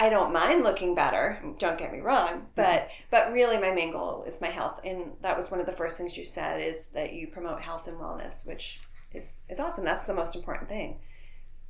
I 0.00 0.08
don't 0.08 0.32
mind 0.32 0.62
looking 0.62 0.94
better. 0.94 1.42
Don't 1.58 1.76
get 1.76 1.92
me 1.92 1.98
wrong, 1.98 2.46
but 2.54 2.82
mm-hmm. 2.82 3.02
but 3.10 3.32
really 3.32 3.58
my 3.58 3.72
main 3.72 3.90
goal 3.90 4.22
is 4.22 4.40
my 4.40 4.48
health, 4.48 4.80
and 4.84 5.12
that 5.22 5.36
was 5.36 5.50
one 5.50 5.58
of 5.58 5.66
the 5.66 5.72
first 5.72 5.98
things 5.98 6.16
you 6.16 6.24
said 6.24 6.62
is 6.62 6.86
that 6.88 7.12
you 7.12 7.26
promote 7.26 7.60
health 7.60 7.88
and 7.88 7.98
wellness, 7.98 8.46
which 8.46 8.80
is 9.12 9.42
is 9.48 9.58
awesome. 9.58 9.84
That's 9.84 10.06
the 10.06 10.14
most 10.14 10.36
important 10.36 10.68
thing. 10.68 11.00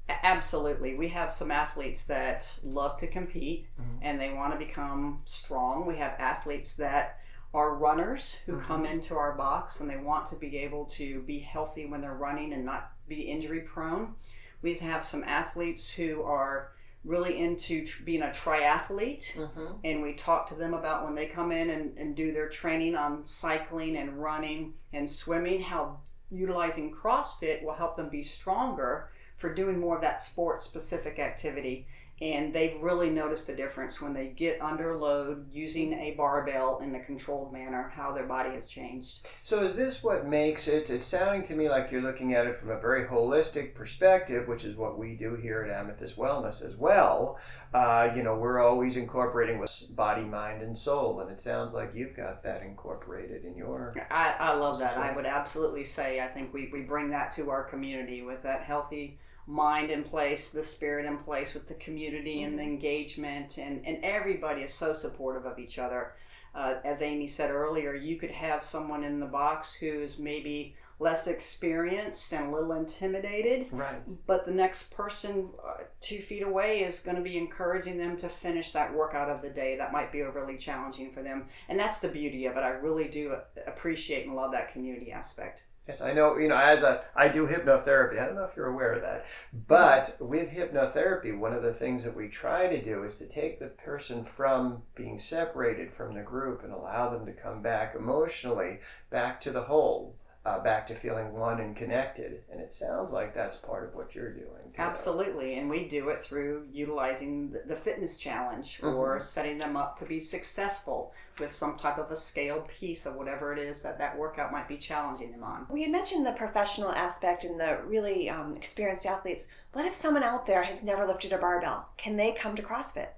Absolutely. 0.09 0.95
We 0.95 1.09
have 1.09 1.33
some 1.33 1.51
athletes 1.51 2.05
that 2.05 2.59
love 2.65 2.97
to 2.99 3.07
compete 3.07 3.67
mm-hmm. 3.81 3.99
and 4.03 4.21
they 4.21 4.33
want 4.33 4.53
to 4.53 4.59
become 4.59 5.21
strong. 5.25 5.87
We 5.87 5.97
have 5.97 6.15
athletes 6.19 6.77
that 6.77 7.19
are 7.53 7.75
runners 7.75 8.37
who 8.47 8.53
mm-hmm. 8.53 8.67
come 8.67 8.87
into 8.87 9.17
our 9.17 9.33
box 9.33 9.81
and 9.81 9.89
they 9.89 9.97
want 9.97 10.27
to 10.27 10.37
be 10.37 10.57
able 10.59 10.87
to 10.87 11.21
be 11.23 11.39
healthy 11.39 11.87
when 11.87 12.01
they're 12.01 12.15
running 12.15 12.55
and 12.55 12.65
not 12.65 12.93
be 13.07 13.21
injury 13.23 13.61
prone. 13.61 14.15
We 14.63 14.75
have 14.75 15.05
some 15.05 15.25
athletes 15.25 15.91
who 15.91 16.23
are 16.23 16.73
really 17.09 17.38
into 17.38 17.85
tr- 17.87 18.03
being 18.05 18.23
a 18.23 18.27
triathlete 18.29 19.33
Mm-hmm. 19.35 19.67
and 19.85 20.03
we 20.03 20.12
talk 20.15 20.47
to 20.49 20.55
them 20.55 20.75
about 20.75 21.05
when 21.05 21.15
they 21.15 21.27
come 21.27 21.50
in 21.50 21.71
and, 21.71 21.97
and 21.97 22.15
do 22.15 22.33
their 22.33 22.49
training 22.49 22.95
on 22.95 23.25
cycling 23.25 23.97
and 23.97 24.23
running 24.23 24.75
and 24.93 25.09
swimming 25.09 25.61
how 25.62 25.99
utilizing 26.31 26.95
crossfit 26.95 27.62
will 27.65 27.73
help 27.73 27.97
them 27.97 28.11
be 28.11 28.23
stronger 28.23 29.09
for 29.38 29.55
doing 29.55 29.79
more 29.81 29.97
of 29.97 30.03
that 30.03 30.21
sport 30.21 30.61
specific 30.61 31.19
activity 31.19 31.87
and 32.21 32.53
they've 32.53 32.81
really 32.81 33.11
noticed 33.11 33.49
a 33.49 33.57
difference 33.57 34.01
when 34.01 34.13
they 34.13 34.29
get 34.29 34.61
under 34.61 34.97
load 34.97 35.47
using 35.53 35.93
a 35.95 36.13
barbell 36.13 36.81
in 36.83 36.95
a 36.95 37.05
controlled 37.05 37.53
manner 37.53 37.93
how 37.95 38.13
their 38.13 38.27
body 38.27 38.51
has 38.51 38.67
changed 38.67 39.29
So 39.43 39.63
is 39.63 39.77
this 39.77 40.03
what 40.03 40.27
makes 40.27 40.69
it? 40.69 40.91
It's 40.91 41.07
sounding 41.07 41.43
to 41.45 41.55
me 41.55 41.69
like 41.69 41.91
you're 41.91 42.03
looking 42.03 42.35
at 42.35 42.47
it 42.47 42.59
from 42.59 42.71
a 42.71 42.81
very 42.81 43.05
holistic 43.05 43.75
perspective, 43.75 44.49
which 44.49 44.65
is 44.65 44.77
what 44.77 44.99
we 44.99 45.15
do 45.15 45.35
here 45.35 45.63
at 45.63 45.71
Amethyst 45.71 46.17
Wellness 46.17 46.65
as 46.65 46.77
well. 46.77 47.39
Uh, 47.73 48.11
you 48.17 48.23
know, 48.23 48.35
we're 48.35 48.61
always 48.61 48.97
incorporating 48.97 49.59
with 49.59 49.91
body, 49.95 50.23
mind, 50.23 50.63
and 50.63 50.77
soul, 50.77 51.21
and 51.21 51.31
it 51.31 51.41
sounds 51.41 51.75
like 51.75 51.95
you've 51.95 52.17
got 52.17 52.43
that 52.43 52.63
incorporated 52.63 53.45
in 53.45 53.55
your. 53.55 53.95
I, 54.11 54.35
I 54.39 54.55
love 54.55 54.79
that. 54.79 54.97
I 54.97 55.15
would 55.15 55.27
absolutely 55.27 55.85
say 55.85 56.21
I 56.21 56.29
think 56.29 56.55
we, 56.55 56.71
we 56.73 56.81
bring 56.81 57.11
that 57.11 57.33
to 57.33 57.51
our 57.51 57.65
community 57.65 58.23
with 58.23 58.43
that 58.43 58.63
healthy 58.63 59.19
mind 59.49 59.90
in 59.90 60.05
place, 60.05 60.50
the 60.50 60.62
spirit 60.62 61.07
in 61.07 61.17
place 61.17 61.55
with 61.55 61.67
the 61.67 61.75
community 61.75 62.43
and 62.43 62.59
the 62.59 62.62
engagement, 62.62 63.57
and, 63.59 63.85
and 63.87 64.05
everybody 64.05 64.61
is 64.62 64.73
so 64.73 64.93
supportive 64.93 65.47
of 65.47 65.59
each 65.59 65.78
other. 65.78 66.12
Uh, 66.55 66.75
as 66.85 67.00
Amy 67.02 67.26
said 67.26 67.50
earlier, 67.50 67.95
you 67.95 68.17
could 68.17 68.31
have 68.31 68.62
someone 68.62 69.02
in 69.05 69.21
the 69.21 69.26
box 69.26 69.73
who's 69.75 70.19
maybe 70.19 70.76
less 71.00 71.28
experienced 71.28 72.33
and 72.33 72.49
a 72.49 72.50
little 72.50 72.73
intimidated, 72.73 73.69
Right. 73.71 74.00
but 74.26 74.45
the 74.45 74.50
next 74.52 74.93
person 74.95 75.49
uh, 75.67 75.85
two 76.00 76.19
feet 76.21 76.43
away 76.43 76.81
is 76.83 77.00
going 77.00 77.17
to 77.17 77.23
be 77.23 77.38
encouraging 77.38 77.97
them 77.99 78.17
to 78.19 78.28
finish 78.28 78.73
that 78.73 78.93
workout 78.93 79.31
of 79.31 79.40
the 79.40 79.49
day 79.50 79.76
that 79.76 79.93
might 79.93 80.11
be 80.12 80.23
overly 80.23 80.57
challenging 80.59 81.12
for 81.12 81.23
them 81.23 81.47
and 81.69 81.78
that's 81.78 82.00
the 82.00 82.09
beauty 82.09 82.47
of 82.47 82.57
it 82.57 82.64
i 82.64 82.71
really 82.71 83.07
do 83.07 83.37
appreciate 83.69 84.26
and 84.26 84.35
love 84.35 84.50
that 84.50 84.73
community 84.73 85.12
aspect 85.12 85.67
Yes, 85.88 86.02
I 86.02 86.12
know. 86.12 86.37
You 86.37 86.49
know, 86.49 86.59
as 86.59 86.83
a 86.83 87.02
I 87.16 87.28
do 87.28 87.47
hypnotherapy. 87.47 88.21
I 88.21 88.26
don't 88.26 88.35
know 88.35 88.45
if 88.45 88.54
you're 88.54 88.66
aware 88.66 88.92
of 88.92 89.00
that, 89.00 89.25
but 89.66 90.14
with 90.21 90.50
hypnotherapy, 90.50 91.37
one 91.37 91.54
of 91.54 91.62
the 91.62 91.73
things 91.73 92.04
that 92.04 92.14
we 92.14 92.28
try 92.28 92.66
to 92.66 92.85
do 92.85 93.04
is 93.04 93.16
to 93.16 93.26
take 93.26 93.59
the 93.59 93.68
person 93.68 94.26
from 94.26 94.83
being 94.95 95.18
separated 95.18 95.90
from 95.90 96.12
the 96.12 96.21
group 96.21 96.62
and 96.62 96.75
allow 96.75 97.09
them 97.09 97.25
to 97.25 97.33
come 97.33 97.62
back 97.62 97.95
emotionally 97.95 98.80
back 99.09 99.40
to 99.40 99.50
the 99.50 99.62
whole, 99.62 100.14
uh, 100.49 100.62
back 100.62 100.87
to 100.87 100.95
feeling 100.95 101.33
one 101.33 101.61
and 101.61 101.76
connected. 101.76 102.43
And 102.50 102.61
it 102.61 102.73
sounds 102.73 103.12
like 103.12 103.35
that's 103.35 103.57
part 103.57 103.85
of 103.87 103.95
what 103.95 104.14
you're 104.14 104.33
doing. 104.33 104.47
too. 104.75 104.83
absolutely 104.83 105.55
and 105.59 105.69
we 105.69 105.88
do 105.88 106.09
it 106.09 106.23
through 106.23 106.67
utilizing 106.73 107.50
the- 107.52 107.62
the 107.67 107.76
fitness 107.76 108.19
challenge 108.19 108.81
or 108.83 109.19
setting 109.21 109.59
them 109.59 109.76
up 109.76 109.97
to 109.99 110.05
be 110.05 110.21
successful 110.21 111.12
with 111.40 111.50
some 111.50 111.76
type 111.76 111.99
of 111.99 112.11
a 112.11 112.17
scaled 112.17 112.67
piece 112.69 113.05
of 113.07 113.14
whatever 113.17 113.52
it 113.52 113.59
is 113.59 113.83
that 113.83 113.99
that 113.99 114.17
workout 114.17 114.52
might 114.52 114.69
be 114.69 114.76
challenging 114.76 115.31
them 115.33 115.43
on 115.43 115.67
We 115.71 115.83
had 115.83 115.90
mentioned 115.90 116.25
the 116.26 116.33
professional 116.33 116.93
aspect 116.93 117.45
and 117.45 117.59
the 117.61 117.81
really 117.85 118.28
um, 118.31 118.55
experienced 118.57 119.07
athletes. 119.07 119.49
What 119.73 119.85
if 119.85 119.95
someone 119.95 120.23
out 120.23 120.47
there 120.47 120.62
has 120.62 120.83
never 120.83 121.07
lifted 121.07 121.33
a 121.33 121.38
barbell? 121.38 121.88
Can 121.97 122.17
they 122.17 122.33
come 122.33 122.57
to 122.57 122.62
CrossFit? 122.62 123.09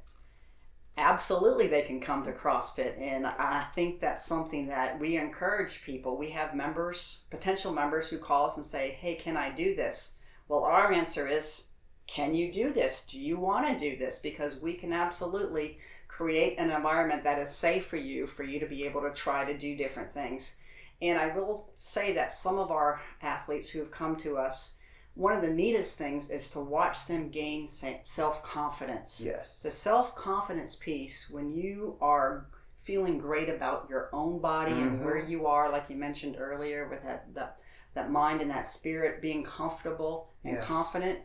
Absolutely, 1.02 1.66
they 1.66 1.80
can 1.80 1.98
come 1.98 2.22
to 2.24 2.32
CrossFit, 2.32 3.00
and 3.00 3.26
I 3.26 3.66
think 3.74 4.00
that's 4.00 4.22
something 4.22 4.66
that 4.66 5.00
we 5.00 5.16
encourage 5.16 5.82
people. 5.82 6.18
We 6.18 6.30
have 6.32 6.54
members, 6.54 7.24
potential 7.30 7.72
members, 7.72 8.10
who 8.10 8.18
call 8.18 8.44
us 8.44 8.58
and 8.58 8.66
say, 8.66 8.90
"Hey, 8.90 9.14
can 9.14 9.34
I 9.34 9.48
do 9.48 9.74
this?" 9.74 10.16
Well, 10.46 10.62
our 10.62 10.92
answer 10.92 11.26
is, 11.26 11.68
"Can 12.06 12.34
you 12.34 12.52
do 12.52 12.70
this? 12.70 13.06
Do 13.06 13.18
you 13.18 13.38
want 13.38 13.66
to 13.66 13.78
do 13.78 13.96
this?" 13.96 14.18
Because 14.18 14.60
we 14.60 14.74
can 14.74 14.92
absolutely 14.92 15.78
create 16.06 16.58
an 16.58 16.70
environment 16.70 17.24
that 17.24 17.38
is 17.38 17.48
safe 17.50 17.86
for 17.86 17.96
you, 17.96 18.26
for 18.26 18.42
you 18.42 18.60
to 18.60 18.66
be 18.66 18.84
able 18.84 19.00
to 19.00 19.10
try 19.10 19.46
to 19.46 19.56
do 19.56 19.74
different 19.74 20.12
things. 20.12 20.60
And 21.00 21.18
I 21.18 21.28
will 21.34 21.70
say 21.74 22.12
that 22.12 22.30
some 22.30 22.58
of 22.58 22.70
our 22.70 23.00
athletes 23.22 23.70
who 23.70 23.78
have 23.78 23.90
come 23.90 24.16
to 24.16 24.36
us, 24.36 24.76
one 25.20 25.34
of 25.34 25.42
the 25.42 25.50
neatest 25.50 25.98
things 25.98 26.30
is 26.30 26.48
to 26.48 26.60
watch 26.60 27.04
them 27.06 27.28
gain 27.28 27.66
self 27.66 28.42
confidence 28.42 29.20
Yes. 29.24 29.62
the 29.62 29.70
self 29.70 30.16
confidence 30.16 30.74
piece 30.76 31.28
when 31.28 31.52
you 31.54 31.98
are 32.00 32.46
feeling 32.78 33.18
great 33.18 33.50
about 33.50 33.86
your 33.90 34.08
own 34.14 34.40
body 34.40 34.72
and 34.80 34.98
Mhm. 34.98 35.02
where 35.02 35.18
you 35.18 35.46
are, 35.46 35.70
like 35.70 35.90
you 35.90 35.96
mentioned 35.96 36.36
earlier, 36.38 36.88
with 36.88 37.02
that 37.02 37.34
that, 37.34 37.58
that 37.92 38.10
mind 38.10 38.40
and 38.40 38.50
that 38.50 38.64
spirit 38.64 39.20
being 39.20 39.44
comfortable 39.44 40.30
and 40.42 40.54
Yes. 40.54 40.66
confident. 40.66 41.20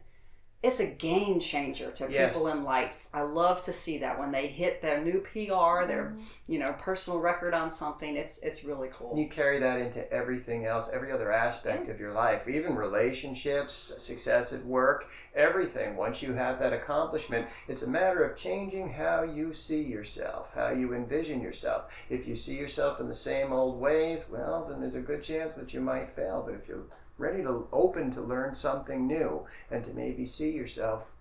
It's 0.65 0.79
a 0.79 0.87
game 0.87 1.39
changer 1.39 1.91
to 1.91 2.07
Yes. 2.09 2.33
people 2.33 2.47
in 2.47 2.63
life. 2.63 2.91
I 3.13 3.21
love 3.21 3.61
to 3.63 3.73
see 3.73 3.99
that 3.99 4.17
when 4.17 4.31
they 4.31 4.47
hit 4.47 4.81
their 4.81 4.99
new 4.99 5.19
PR, 5.19 5.85
their 5.85 6.13
mm-hmm. 6.15 6.21
you 6.47 6.57
know 6.57 6.73
personal 6.73 7.19
record 7.19 7.53
on 7.53 7.69
something. 7.69 8.15
It's 8.15 8.39
it's 8.39 8.63
really 8.63 8.89
cool. 8.91 9.15
You 9.15 9.29
carry 9.29 9.59
that 9.59 9.79
into 9.79 10.11
everything 10.11 10.65
else, 10.65 10.91
every 10.91 11.11
other 11.11 11.31
aspect 11.31 11.87
of 11.87 11.99
your 11.99 12.13
life, 12.13 12.47
even 12.47 12.75
relationships, 12.75 13.73
success 13.97 14.53
at 14.53 14.65
work, 14.65 15.05
everything. 15.35 15.95
Once 15.95 16.23
you 16.23 16.33
have 16.33 16.57
that 16.59 16.73
accomplishment, 16.73 17.47
it's 17.67 17.83
a 17.83 17.89
matter 17.89 18.23
of 18.23 18.35
changing 18.35 18.89
how 18.93 19.21
you 19.21 19.53
see 19.53 19.83
yourself, 19.83 20.49
how 20.55 20.69
you 20.69 20.95
envision 20.95 21.41
yourself. 21.41 21.91
If 22.09 22.27
you 22.27 22.35
see 22.35 22.57
yourself 22.57 22.99
in 22.99 23.07
the 23.07 23.13
same 23.13 23.53
old 23.53 23.79
ways, 23.79 24.29
well, 24.31 24.65
then 24.67 24.81
there's 24.81 24.95
a 24.95 24.99
good 24.99 25.21
chance 25.21 25.55
that 25.55 25.75
you 25.75 25.81
might 25.81 26.15
fail. 26.15 26.41
But 26.43 26.55
if 26.55 26.67
you're 26.67 26.85
ready 27.17 27.43
to 27.43 27.67
open 27.71 28.11
to 28.11 28.21
learn 28.21 28.55
something 28.55 29.07
new 29.07 29.45
and 29.71 29.83
to 29.83 29.93
maybe 29.93 30.25
see 30.25 30.51
yourself 30.51 31.13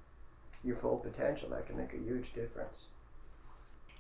your 0.64 0.76
full 0.76 0.96
potential, 0.96 1.50
that 1.50 1.66
can 1.66 1.76
make 1.76 1.92
a 1.92 1.98
huge 1.98 2.32
difference. 2.34 2.88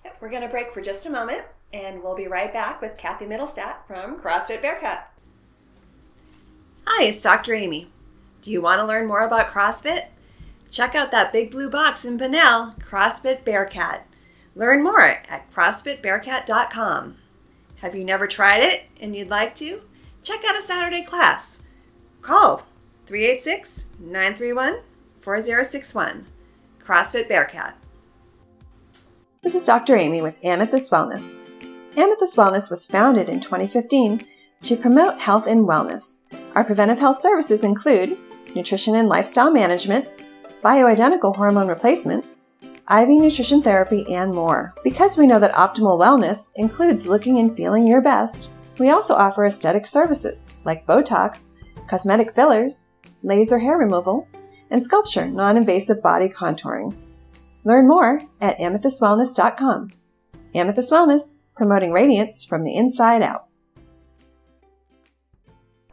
Yep, 0.04 0.16
We're 0.20 0.30
going 0.30 0.42
to 0.42 0.48
break 0.48 0.72
for 0.72 0.80
just 0.80 1.06
a 1.06 1.10
moment, 1.10 1.42
and 1.72 2.02
we'll 2.02 2.16
be 2.16 2.26
right 2.26 2.52
back 2.52 2.80
with 2.80 2.96
Cathy 2.96 3.26
Middlestat 3.26 3.86
from 3.86 4.20
CrossFit 4.20 4.62
Bearcat. 4.62 5.12
Hi, 6.86 7.04
it's 7.04 7.22
Dr. 7.22 7.54
Amy. 7.54 7.88
Do 8.42 8.50
you 8.50 8.60
want 8.60 8.80
to 8.80 8.86
learn 8.86 9.06
more 9.06 9.24
about 9.24 9.50
CrossFit? 9.50 10.06
Check 10.70 10.94
out 10.94 11.10
that 11.12 11.32
big 11.32 11.50
blue 11.50 11.70
box 11.70 12.04
in 12.04 12.16
Bunnell, 12.16 12.74
CrossFit 12.80 13.44
Bearcat. 13.44 14.06
Learn 14.54 14.82
more 14.82 15.00
at 15.00 15.52
CrossFitBearcat.com. 15.54 17.16
Have 17.80 17.94
you 17.94 18.04
never 18.04 18.26
tried 18.26 18.62
it 18.62 18.86
and 19.00 19.14
you'd 19.14 19.28
like 19.28 19.54
to? 19.56 19.82
Check 20.22 20.44
out 20.44 20.56
a 20.56 20.62
Saturday 20.62 21.02
class. 21.02 21.58
Call 22.24 22.62
386 23.04 23.84
931 24.00 24.78
4061. 25.20 26.24
CrossFit 26.82 27.28
Bearcat. 27.28 27.76
This 29.42 29.54
is 29.54 29.66
Dr. 29.66 29.94
Amy 29.94 30.22
with 30.22 30.42
Amethyst 30.42 30.90
Wellness. 30.90 31.34
Amethyst 31.98 32.34
Wellness 32.34 32.70
was 32.70 32.86
founded 32.86 33.28
in 33.28 33.40
2015 33.40 34.24
to 34.62 34.76
promote 34.76 35.20
health 35.20 35.46
and 35.46 35.68
wellness. 35.68 36.20
Our 36.54 36.64
preventive 36.64 36.98
health 36.98 37.20
services 37.20 37.62
include 37.62 38.16
nutrition 38.54 38.94
and 38.94 39.06
lifestyle 39.06 39.50
management, 39.50 40.08
bioidentical 40.62 41.36
hormone 41.36 41.68
replacement, 41.68 42.24
IV 42.90 43.08
nutrition 43.08 43.60
therapy, 43.60 44.06
and 44.10 44.32
more. 44.32 44.74
Because 44.82 45.18
we 45.18 45.26
know 45.26 45.38
that 45.40 45.54
optimal 45.54 46.00
wellness 46.00 46.52
includes 46.56 47.06
looking 47.06 47.36
and 47.36 47.54
feeling 47.54 47.86
your 47.86 48.00
best, 48.00 48.48
we 48.78 48.88
also 48.88 49.14
offer 49.14 49.44
aesthetic 49.44 49.86
services 49.86 50.58
like 50.64 50.86
Botox, 50.86 51.50
cosmetic 51.88 52.32
fillers, 52.34 52.92
laser 53.22 53.58
hair 53.58 53.76
removal, 53.76 54.28
and 54.70 54.82
SculpSure 54.82 55.32
non 55.32 55.56
invasive 55.56 56.02
body 56.02 56.28
contouring. 56.28 56.96
Learn 57.64 57.88
more 57.88 58.22
at 58.40 58.58
amethystwellness.com. 58.58 59.90
Amethyst 60.54 60.92
Wellness, 60.92 61.40
promoting 61.56 61.92
radiance 61.92 62.44
from 62.44 62.62
the 62.62 62.76
inside 62.76 63.22
out. 63.22 63.46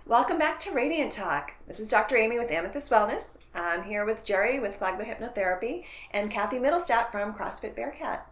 Welcome 0.05 0.37
back 0.37 0.59
to 0.61 0.71
Radiant 0.71 1.13
Talk. 1.13 1.53
This 1.67 1.79
is 1.79 1.87
Dr. 1.87 2.17
Amy 2.17 2.37
with 2.37 2.51
Amethyst 2.51 2.91
Wellness. 2.91 3.23
I'm 3.55 3.83
here 3.83 4.05
with 4.05 4.25
Jerry 4.25 4.59
with 4.59 4.75
Flagler 4.75 5.05
Hypnotherapy 5.05 5.83
and 6.11 6.29
Cathy 6.29 6.59
Middlestat 6.59 7.11
from 7.11 7.33
CrossFit 7.33 7.75
Bearcat. 7.75 8.30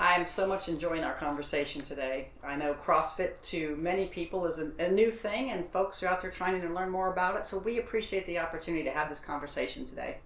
I'm 0.00 0.26
so 0.26 0.46
much 0.46 0.70
enjoying 0.70 1.04
our 1.04 1.12
conversation 1.12 1.82
today. 1.82 2.30
I 2.42 2.56
know 2.56 2.72
CrossFit 2.72 3.38
to 3.42 3.76
many 3.76 4.06
people 4.06 4.46
is 4.46 4.58
a, 4.58 4.72
a, 4.78 4.90
new 4.90 5.10
thing, 5.10 5.50
and 5.50 5.68
folks 5.68 6.02
are 6.02 6.06
out 6.06 6.22
there 6.22 6.30
trying 6.30 6.58
to 6.58 6.68
learn 6.70 6.88
more 6.88 7.12
about 7.12 7.36
it. 7.36 7.44
So 7.44 7.58
we 7.58 7.78
appreciate 7.78 8.26
the 8.26 8.38
opportunity 8.38 8.82
to 8.84 8.90
have 8.92 9.10
this 9.10 9.20
conversation 9.20 9.84
today. 9.84 10.16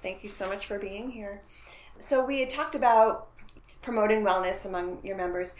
Thank 0.00 0.22
you 0.22 0.30
so 0.30 0.46
much 0.46 0.64
for 0.64 0.78
being 0.78 1.10
here. 1.10 1.42
So 1.98 2.24
we 2.24 2.40
had 2.40 2.48
talked 2.48 2.74
about 2.74 3.28
promoting 3.82 4.24
wellness 4.24 4.64
among 4.64 5.00
your 5.04 5.18
members. 5.18 5.56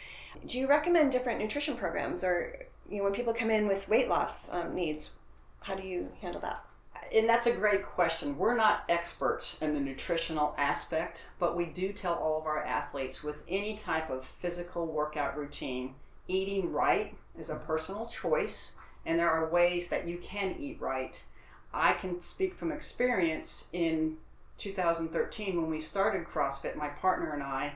Do 0.47 0.57
you 0.57 0.67
recommend 0.67 1.11
different 1.11 1.39
nutrition 1.39 1.75
programs, 1.75 2.23
or 2.23 2.65
you 2.89 2.97
know, 2.97 3.03
when 3.03 3.13
people 3.13 3.35
come 3.35 3.51
in 3.51 3.67
with 3.67 3.87
weight 3.87 4.09
loss 4.09 4.49
um, 4.51 4.73
needs, 4.73 5.11
how 5.59 5.75
do 5.75 5.83
you 5.83 6.11
handle 6.21 6.41
that? 6.41 6.65
And 7.13 7.29
that's 7.29 7.45
a 7.45 7.53
great 7.53 7.85
question. 7.85 8.37
We're 8.37 8.55
not 8.55 8.85
experts 8.89 9.61
in 9.61 9.75
the 9.75 9.79
nutritional 9.79 10.55
aspect, 10.57 11.27
but 11.37 11.55
we 11.55 11.67
do 11.67 11.93
tell 11.93 12.15
all 12.15 12.39
of 12.39 12.47
our 12.47 12.63
athletes 12.63 13.23
with 13.23 13.43
any 13.47 13.77
type 13.77 14.09
of 14.09 14.25
physical 14.25 14.87
workout 14.87 15.37
routine, 15.37 15.93
eating 16.27 16.71
right 16.71 17.15
is 17.37 17.51
a 17.51 17.55
personal 17.55 18.07
choice, 18.07 18.75
and 19.05 19.19
there 19.19 19.29
are 19.29 19.49
ways 19.49 19.89
that 19.89 20.07
you 20.07 20.17
can 20.17 20.55
eat 20.57 20.81
right. 20.81 21.23
I 21.71 21.93
can 21.93 22.19
speak 22.19 22.55
from 22.55 22.71
experience 22.71 23.69
in 23.73 24.17
2013 24.57 25.61
when 25.61 25.69
we 25.69 25.81
started 25.81 26.25
CrossFit, 26.25 26.75
my 26.75 26.89
partner 26.89 27.33
and 27.33 27.43
I 27.43 27.73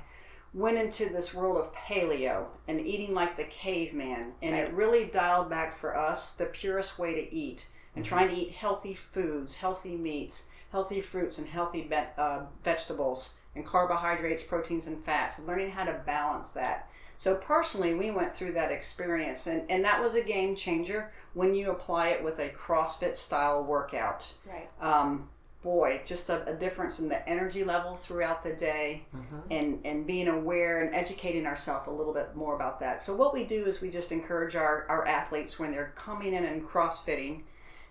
went 0.53 0.77
into 0.77 1.10
this 1.10 1.34
world 1.34 1.58
of 1.58 1.74
paleo 1.74 2.46
and 2.67 2.82
eating 2.82 3.13
like 3.13 3.38
the 3.38 3.44
caveman. 3.44 4.34
And 4.41 4.56
it 4.56 4.74
really 4.74 5.06
dialed 5.06 5.50
back 5.50 5.75
for 5.75 5.96
us 5.96 6.34
the 6.34 6.46
purest 6.46 6.98
way 6.98 7.13
to 7.13 7.36
eat 7.36 7.67
and 7.98 8.06
trying 8.06 8.30
to 8.30 8.36
eat 8.36 8.51
healthy 8.51 8.94
foods, 8.94 9.56
healthy 9.56 9.96
meats, 9.96 10.46
healthy 10.72 11.01
fruits, 11.01 11.39
and 11.39 11.48
healthy 11.48 11.82
be- 11.82 11.96
uh, 12.18 12.42
vegetables, 12.63 13.32
and 13.56 13.66
carbohydrates, 13.66 14.44
proteins, 14.44 14.86
and 14.86 15.04
fats, 15.04 15.39
and 15.39 15.48
learning 15.48 15.72
how 15.72 15.84
to 15.84 15.94
balance 16.06 16.51
that. 16.51 16.89
So, 17.18 17.36
personally, 17.36 17.96
we 17.96 18.12
went 18.12 18.36
through 18.36 18.51
that 18.54 18.72
experience, 18.72 19.48
and, 19.48 19.63
and 19.72 19.84
that 19.84 20.00
was 20.00 20.13
a 20.13 20.22
game 20.22 20.56
changer 20.56 21.12
when 21.34 21.56
you 21.56 21.72
apply 21.72 22.10
it 22.10 22.24
with 22.24 22.38
a 22.38 22.50
CrossFit 22.50 23.18
style 23.18 23.63
workout. 23.63 24.32
Right. 24.46 24.70
Um, 24.80 25.27
boy, 25.63 26.00
just 26.06 26.30
a, 26.30 26.46
a, 26.46 26.54
difference 26.54 27.00
in 27.00 27.10
the 27.10 27.27
energy 27.27 27.63
level 27.63 27.96
throughout 27.96 28.44
the 28.44 28.54
day 28.54 29.04
mm-hmm. 29.16 29.39
and, 29.50 29.82
and 29.84 30.06
being 30.06 30.27
aware 30.27 30.84
and 30.84 30.94
educating 30.94 31.48
ourselves 31.48 31.88
a 31.88 31.92
little 31.92 32.13
bit 32.13 32.36
more 32.36 32.56
about 32.56 32.80
that. 32.80 33.01
So, 33.01 33.16
what 33.16 33.34
we 33.34 33.44
do 33.44 33.66
is 33.66 33.82
we 33.82 33.89
just 33.89 34.12
encourage 34.12 34.56
our, 34.56 34.86
our 34.88 35.08
athletes 35.08 35.58
when 35.58 35.72
they're 35.72 35.94
coming 35.96 36.36
in 36.36 36.46
and 36.46 36.63
CrossFitting 36.63 37.42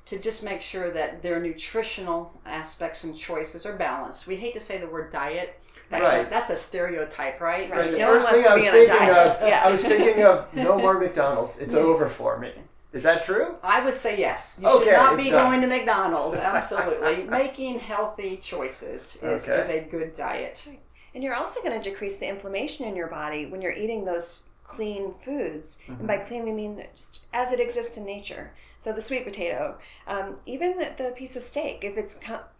to 0.07 0.19
just 0.19 0.45
make 0.45 0.63
sure 0.63 0.91
that 0.93 1.21
their 1.21 1.41
nutritional 1.41 2.33
aspects 2.47 3.05
and 3.05 3.17
choices 3.17 3.67
are 3.67 3.75
balanced. 3.75 4.27
We 4.27 4.37
hate 4.37 4.55
to 4.55 4.61
say 4.61 4.79
the 4.79 4.87
word 4.87 5.11
diet. 5.13 5.61
That's, 5.91 6.03
right. 6.03 6.27
a, 6.27 6.31
that's 6.31 6.51
a 6.51 6.57
stereotype, 6.57 7.41
right? 7.41 7.71
Right. 7.71 7.91
The 7.91 7.99
no 7.99 8.13
first 8.13 8.31
thing 8.31 8.47
I 8.47 8.55
was 8.57 8.69
thinking 8.69 9.09
of, 9.11 9.49
yeah. 9.49 9.63
I 9.65 9.71
was 9.71 9.85
thinking 9.85 10.25
of 10.25 10.47
no 10.55 10.79
more 10.79 10.99
McDonald's. 10.99 11.59
It's 11.59 11.75
over 11.75 12.09
for 12.09 12.39
me. 12.39 12.53
Is 12.93 13.03
that 13.03 13.25
true? 13.25 13.57
I 13.63 13.85
would 13.85 13.97
say 13.97 14.19
yes. 14.19 14.59
You 14.63 14.69
okay, 14.69 14.85
should 14.85 14.93
not 14.93 15.17
be 15.17 15.31
going 15.31 15.61
to 15.61 15.67
McDonald's. 15.67 16.37
Absolutely. 16.39 17.25
Making 17.25 17.81
healthy 17.81 18.37
choices 18.37 19.17
is, 19.23 19.49
okay. 19.49 19.59
is 19.59 19.69
a 19.69 19.81
good 19.81 20.13
diet. 20.13 20.67
And 21.15 21.23
you're 21.23 21.35
also 21.35 21.63
going 21.63 21.81
to 21.81 21.91
decrease 21.91 22.19
the 22.19 22.29
inflammation 22.29 22.87
in 22.87 22.95
your 22.95 23.09
body 23.09 23.47
when 23.47 23.61
you're 23.61 23.73
eating 23.73 24.05
those 24.05 24.45
clean 24.67 25.15
foods. 25.23 25.79
Mm-hmm. 25.83 25.93
And 25.95 26.07
by 26.07 26.19
clean, 26.19 26.45
we 26.45 26.53
mean 26.53 26.85
just 26.95 27.27
as 27.33 27.53
it 27.53 27.61
exists 27.61 27.97
in 27.97 28.05
nature. 28.05 28.53
So 28.79 28.93
the 28.93 29.03
sweet 29.03 29.25
potato, 29.25 29.79
um, 30.07 30.37
even 30.47 30.79
the 30.79 31.13
piece 31.17 31.37
of 31.37 31.43
steak, 31.43 31.83
if 31.83 31.97
it's 31.97 32.19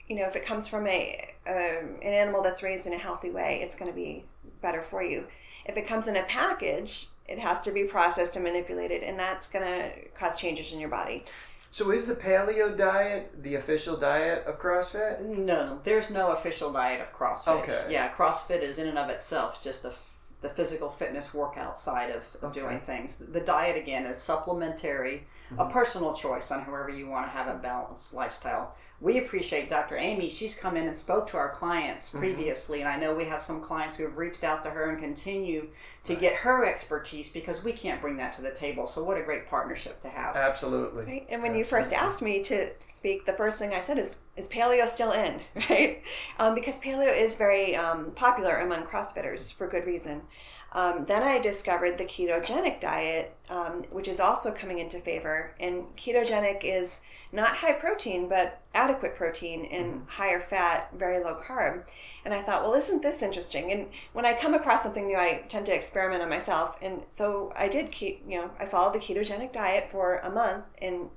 you 0.09 0.17
know 0.17 0.25
if 0.25 0.37
it 0.37 0.45
comes 0.45 0.69
from 0.69 0.87
a 0.87 1.35
um, 1.47 1.99
an 2.03 2.13
animal 2.13 2.43
that's 2.43 2.63
raised 2.63 2.87
in 2.87 2.93
a 2.93 2.99
healthy 2.99 3.31
way, 3.31 3.61
it's 3.63 3.77
going 3.77 3.91
to 3.91 3.97
be 3.97 4.25
better 4.63 4.83
for 4.83 5.03
you. 5.03 5.27
If 5.65 5.77
it 5.77 5.87
comes 5.87 6.07
in 6.07 6.17
a 6.17 6.23
package, 6.25 7.09
it 7.29 7.39
has 7.39 7.61
to 7.63 7.73
be 7.73 7.85
processed 7.85 8.37
and 8.37 8.45
manipulated, 8.45 9.03
and 9.03 9.19
that's 9.19 9.47
going 9.47 9.65
to 9.65 9.91
cause 10.19 10.39
changes 10.39 10.73
in 10.73 10.81
your 10.81 10.89
body. 10.89 11.25
So 11.71 11.91
is 11.91 12.07
the 12.07 12.15
paleo 12.15 12.75
diet 12.75 13.43
the 13.43 13.57
official 13.57 13.97
diet 13.97 14.47
of 14.47 14.59
CrossFit? 14.59 15.21
No, 15.21 15.81
there's 15.85 16.11
no 16.11 16.31
official 16.31 16.73
diet 16.73 17.01
of 17.01 17.13
CrossFit. 17.13 17.63
Okay. 17.63 17.87
Yeah, 17.91 18.13
CrossFit 18.15 18.63
is 18.63 18.79
in 18.79 18.89
and 18.89 18.97
of 18.97 19.11
itself 19.11 19.63
just 19.63 19.85
a 19.85 19.93
the 20.41 20.49
physical 20.49 20.89
fitness 20.89 21.33
workout 21.33 21.77
side 21.77 22.11
of, 22.11 22.25
of 22.43 22.51
okay. 22.51 22.61
doing 22.61 22.81
things. 22.81 23.17
The 23.17 23.41
diet 23.41 23.77
again 23.77 24.07
is 24.07 24.19
supplementary, 24.19 25.27
mm-hmm. 25.51 25.61
a 25.61 25.71
personal 25.71 26.15
choice 26.15 26.51
on 26.51 26.63
however 26.63 26.89
you 26.89 27.09
want 27.09 27.27
to 27.27 27.31
have 27.31 27.49
a 27.49 27.59
balanced 27.59 28.15
lifestyle. 28.15 28.75
We 28.99 29.19
appreciate 29.19 29.69
Dr. 29.69 29.99
Amy. 29.99 30.31
She's 30.31 30.55
come 30.55 30.75
in 30.77 30.87
and 30.87 30.97
spoke 30.97 31.27
to 31.29 31.37
our 31.37 31.51
clients 31.51 32.09
mm-hmm. 32.09 32.19
previously, 32.19 32.79
mm-hmm. 32.79 32.89
and 32.89 32.97
I 32.97 33.07
know 33.07 33.15
we 33.15 33.25
have 33.25 33.43
some 33.43 33.61
clients 33.61 33.97
who 33.97 34.05
have 34.05 34.17
reached 34.17 34.43
out 34.43 34.63
to 34.63 34.71
her 34.71 34.91
and 34.91 34.99
continue 34.99 35.69
to 36.05 36.13
right. 36.15 36.21
get 36.21 36.35
her 36.37 36.65
expertise 36.65 37.29
because 37.29 37.63
we 37.63 37.73
can't 37.73 38.01
bring 38.01 38.17
that 38.17 38.33
to 38.35 38.43
the 38.43 38.53
table. 38.53 38.87
So 38.87 39.05
what 39.05 39.19
a 39.19 39.23
great 39.23 39.49
partnership 39.49 40.01
to 40.01 40.09
have. 40.09 40.35
Absolutely. 40.35 41.05
Right? 41.05 41.27
And 41.29 41.43
when 41.43 41.53
Absolutely. 41.53 41.59
you 41.59 41.65
first 41.65 41.93
asked 41.93 42.23
me 42.23 42.43
to 42.45 42.71
speak, 42.79 43.27
the 43.27 43.35
first 43.35 43.59
thing 43.59 43.75
I 43.75 43.83
said 43.83 43.99
is, 43.99 44.21
is 44.37 44.49
paleo 44.49 44.89
still 44.89 45.13
in, 45.13 45.41
right? 45.69 46.03
Um, 46.39 46.55
because 46.55 46.81
paleo 46.81 47.15
is 47.15 47.37
very 47.37 47.77
um, 47.77 48.13
popular 48.13 48.59
among 48.59 48.85
CrossFitters 48.85 49.53
for 49.53 49.67
good 49.67 49.85
reason. 49.85 50.23
Um, 50.73 51.07
then 51.07 51.23
I 51.23 51.39
discovered 51.39 51.97
the 51.97 52.05
ketogenic 52.05 52.81
diet, 52.81 53.35
um, 53.49 53.85
which 53.91 54.09
is 54.09 54.21
also 54.21 54.53
coming 54.53 54.79
into 54.79 54.99
favor. 54.99 55.55
And 55.59 55.85
ketogenic 55.97 56.61
is 56.65 57.01
not 57.33 57.57
high 57.57 57.73
protein, 57.73 58.29
but 58.29 58.61
adequate 58.75 59.17
protein 59.17 59.67
and 59.67 59.95
mm-hmm. 59.95 60.09
higher 60.09 60.41
fat, 60.41 60.91
very 60.95 61.23
low 61.23 61.41
carb. 61.41 61.85
And 62.25 62.35
I 62.35 62.43
thought, 62.43 62.63
well, 62.63 62.75
isn't 62.75 63.03
this 63.03 63.23
interesting? 63.23 63.73
And 63.73 63.87
when 64.13 64.27
I 64.27 64.35
come 64.35 64.55
across 64.55 64.83
something 64.83 65.07
new, 65.07 65.17
I 65.17 65.45
tend 65.49 65.67
to 65.67 65.75
experiment 65.75 66.23
on 66.23 66.29
myself. 66.29 66.77
And 66.83 67.03
so 67.09 67.53
I 67.57 67.69
did 67.69 67.93
keep, 67.93 68.23
you 68.29 68.39
know, 68.39 68.51
I 68.59 68.67
followed 68.67 68.95
the 68.95 68.99
ketogenic 68.99 69.53
diet 69.53 69.91
for 69.91 70.19
a 70.19 70.31
month, 70.31 70.65
and 70.83 71.11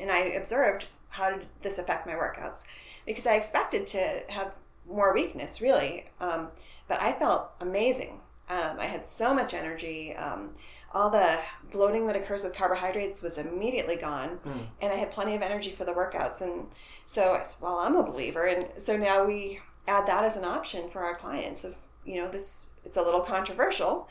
and 0.00 0.10
I 0.10 0.18
observed 0.18 0.88
how 1.10 1.30
did 1.30 1.46
this 1.62 1.78
affect 1.78 2.06
my 2.06 2.14
workouts 2.14 2.64
because 3.04 3.26
I 3.26 3.34
expected 3.34 3.86
to 3.88 4.22
have 4.28 4.52
more 4.88 5.14
weakness, 5.14 5.60
really. 5.60 6.06
Um, 6.18 6.48
but 6.88 7.00
I 7.00 7.12
felt 7.12 7.50
amazing 7.60 8.20
um, 8.48 8.78
I 8.78 8.86
had 8.86 9.06
so 9.06 9.34
much 9.34 9.54
energy. 9.54 10.14
Um, 10.14 10.54
all 10.92 11.10
the 11.10 11.38
bloating 11.72 12.06
that 12.06 12.16
occurs 12.16 12.44
with 12.44 12.54
carbohydrates 12.54 13.22
was 13.22 13.38
immediately 13.38 13.96
gone, 13.96 14.38
mm. 14.46 14.66
and 14.80 14.92
I 14.92 14.96
had 14.96 15.10
plenty 15.10 15.34
of 15.34 15.42
energy 15.42 15.72
for 15.72 15.84
the 15.84 15.92
workouts. 15.92 16.40
And 16.40 16.66
so, 17.04 17.34
I 17.34 17.42
said, 17.42 17.56
well, 17.60 17.78
I'm 17.78 17.96
a 17.96 18.02
believer, 18.02 18.46
and 18.46 18.66
so 18.84 18.96
now 18.96 19.24
we 19.24 19.60
add 19.88 20.06
that 20.06 20.24
as 20.24 20.36
an 20.36 20.44
option 20.44 20.88
for 20.90 21.02
our 21.02 21.14
clients. 21.14 21.64
Of 21.64 21.76
you 22.04 22.22
know, 22.22 22.30
this 22.30 22.70
it's 22.84 22.96
a 22.96 23.02
little 23.02 23.20
controversial, 23.20 24.08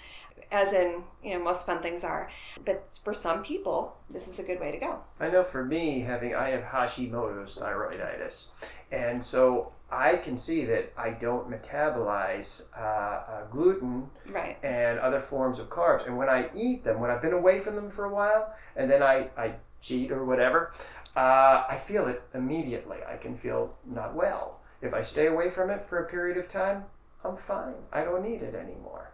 as 0.52 0.74
in 0.74 1.04
you 1.24 1.34
know 1.34 1.43
most 1.43 1.65
fun 1.65 1.82
things 1.82 2.04
are, 2.04 2.30
but 2.65 2.88
for 3.04 3.13
some 3.13 3.41
people, 3.41 3.95
this 4.10 4.28
is 4.28 4.39
a 4.39 4.43
good 4.43 4.60
way 4.60 4.71
to 4.71 4.78
go. 4.78 5.00
I 5.19 5.30
know 5.30 5.43
for 5.43 5.63
me, 5.65 6.02
having 6.02 6.36
I 6.36 6.50
have 6.50 6.63
Hashimoto's 6.63 7.58
thyroiditis, 7.58 8.50
and 8.91 9.24
so 9.24 9.71
I 9.95 10.17
can 10.17 10.36
see 10.36 10.65
that 10.65 10.91
I 10.97 11.12
don't 11.12 11.49
metabolize 11.49 12.69
uh, 12.77 12.81
uh, 12.81 13.45
gluten 13.49 14.10
right. 14.29 14.58
and 14.62 14.99
other 14.99 15.21
forms 15.21 15.58
of 15.58 15.69
carbs. 15.69 16.05
And 16.05 16.17
when 16.17 16.29
I 16.29 16.49
eat 16.53 16.84
them, 16.84 16.99
when 16.99 17.10
I've 17.10 17.21
been 17.21 17.34
away 17.34 17.60
from 17.62 17.75
them 17.75 17.89
for 17.89 18.05
a 18.05 18.13
while, 18.13 18.53
and 18.75 18.91
then 18.91 19.01
I, 19.01 19.29
I 19.38 19.55
cheat 19.81 20.12
or 20.12 20.25
whatever, 20.25 20.73
uh, 21.15 21.63
I 21.69 21.79
feel 21.81 22.08
it 22.08 22.21
immediately. 22.34 22.97
I 23.08 23.15
can 23.15 23.38
feel 23.38 23.73
not 23.86 24.13
well. 24.13 24.60
If 24.81 24.93
I 24.93 25.01
stay 25.01 25.27
away 25.27 25.49
from 25.49 25.69
it 25.69 25.88
for 25.88 25.99
a 25.99 26.10
period 26.10 26.38
of 26.38 26.49
time, 26.49 26.84
I'm 27.23 27.38
fine. 27.38 27.75
I 27.93 28.03
don't 28.03 28.21
need 28.21 28.41
it 28.41 28.53
anymore. 28.53 29.12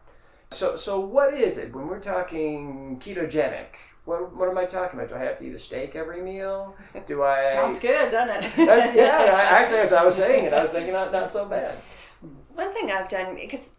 So, 0.50 0.76
so 0.76 1.00
what 1.00 1.34
is 1.34 1.58
it 1.58 1.74
when 1.74 1.88
we're 1.88 2.00
talking 2.00 3.00
ketogenic? 3.00 3.76
What, 4.06 4.36
what 4.36 4.50
am 4.50 4.58
I 4.58 4.66
talking 4.66 5.00
about? 5.00 5.10
Do 5.10 5.16
I 5.16 5.20
have 5.20 5.38
to 5.40 5.46
eat 5.46 5.54
a 5.54 5.60
steak 5.60 5.96
every 5.96 6.22
meal? 6.22 6.76
Do 7.06 7.24
I? 7.24 7.52
Sounds 7.54 7.80
good, 7.80 8.12
doesn't 8.12 8.44
it? 8.44 8.52
that's, 8.66 8.96
yeah, 8.96 9.48
actually, 9.52 9.80
as 9.80 9.94
I 9.94 10.04
was 10.04 10.16
saying 10.16 10.46
it, 10.46 10.54
I 10.54 10.62
was 10.62 10.72
thinking 10.72 10.94
not, 10.94 11.12
not 11.12 11.32
so 11.32 11.46
bad. 11.46 11.76
One 12.54 12.74
thing 12.74 12.92
I've 12.92 13.08
done 13.08 13.36
because 13.36 13.74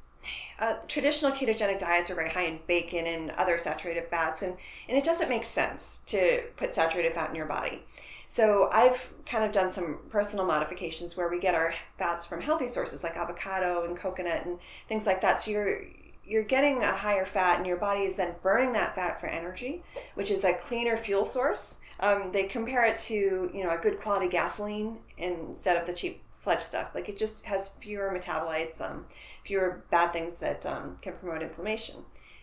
uh, 0.61 0.75
traditional 0.87 1.33
ketogenic 1.33 1.79
diets 1.79 2.11
are 2.11 2.15
very 2.15 2.31
high 2.31 2.45
in 2.45 2.61
bacon 2.67 3.07
and 3.07 3.31
other 3.33 3.59
saturated 3.59 4.07
fats, 4.09 4.43
and, 4.43 4.57
and 4.89 4.97
it 4.97 5.05
doesn't 5.05 5.29
make 5.29 5.45
sense 5.45 6.01
to 6.07 6.43
put 6.57 6.75
saturated 6.75 7.15
fat 7.15 7.31
in 7.31 7.37
your 7.37 7.47
body. 7.47 7.83
So 8.29 8.71
I've 8.73 9.11
kind 9.27 9.45
of 9.45 9.53
done 9.53 9.73
some 9.73 9.99
personal 10.09 10.47
modifications 10.47 11.17
where 11.17 11.29
we 11.29 11.39
get 11.39 11.55
our 11.55 11.75
fats 11.99 12.25
from 12.25 12.41
healthy 12.41 12.67
sources 12.67 13.03
like 13.03 13.17
avocado 13.17 13.85
and 13.85 13.97
coconut 13.97 14.47
and 14.47 14.59
things 14.89 15.05
like 15.05 15.21
that. 15.21 15.43
So 15.43 15.51
you're 15.51 15.83
you're 16.25 16.43
getting 16.43 16.83
a 16.83 16.93
higher 16.93 17.27
fat 17.27 17.59
and 17.59 17.67
your 17.67 17.77
body 17.77 18.03
is 18.03 18.17
then 18.17 18.35
burning 18.43 18.73
that 18.73 18.95
fat 18.95 19.21
for 19.21 19.27
energy 19.27 19.83
which 20.15 20.31
is 20.31 20.45
a 20.45 20.55
cleaner 20.55 20.97
fuel 20.97 21.25
source. 21.25 21.79
Um, 22.01 22.33
they 22.33 22.45
compare 22.45 22.85
it 22.85 22.99
to 22.99 23.51
you 23.55 23.63
know 23.63 23.71
a 23.71 23.79
good 23.79 24.01
quality 24.01 24.29
gasoline 24.29 24.99
instead 25.19 25.77
of 25.77 25.87
the 25.87 25.93
cheap 25.93 26.23
sludge 26.33 26.61
stuff. 26.61 26.91
Like 26.95 27.09
it 27.09 27.17
just 27.19 27.47
has 27.47 27.71
fewer 27.81 28.17
metabolites 28.17 28.81
um, 28.81 29.07
fewer 29.45 29.85
bad 29.91 30.13
things 30.13 30.39
that 30.39 30.67
um, 30.67 30.97
can 31.01 31.15
promote 31.15 31.43
inflammation. 31.43 31.97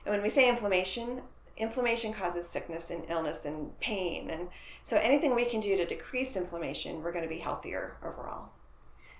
And 0.05 0.13
when 0.13 0.23
we 0.23 0.29
say 0.29 0.47
inflammation 0.47 1.21
inflammation 1.59 2.13
causes 2.13 2.47
sickness 2.47 2.89
and 2.89 3.03
illness 3.09 3.45
and 3.45 3.77
pain. 3.81 4.29
And 4.29 4.47
so 4.83 4.97
anything 4.97 5.35
we 5.35 5.45
can 5.45 5.59
do 5.59 5.75
to 5.75 5.85
decrease 5.85 6.35
inflammation 6.35 7.03
we're 7.03 7.11
going 7.11 7.23
to 7.23 7.29
be 7.29 7.39
healthier 7.39 7.97
overall. 8.01 8.49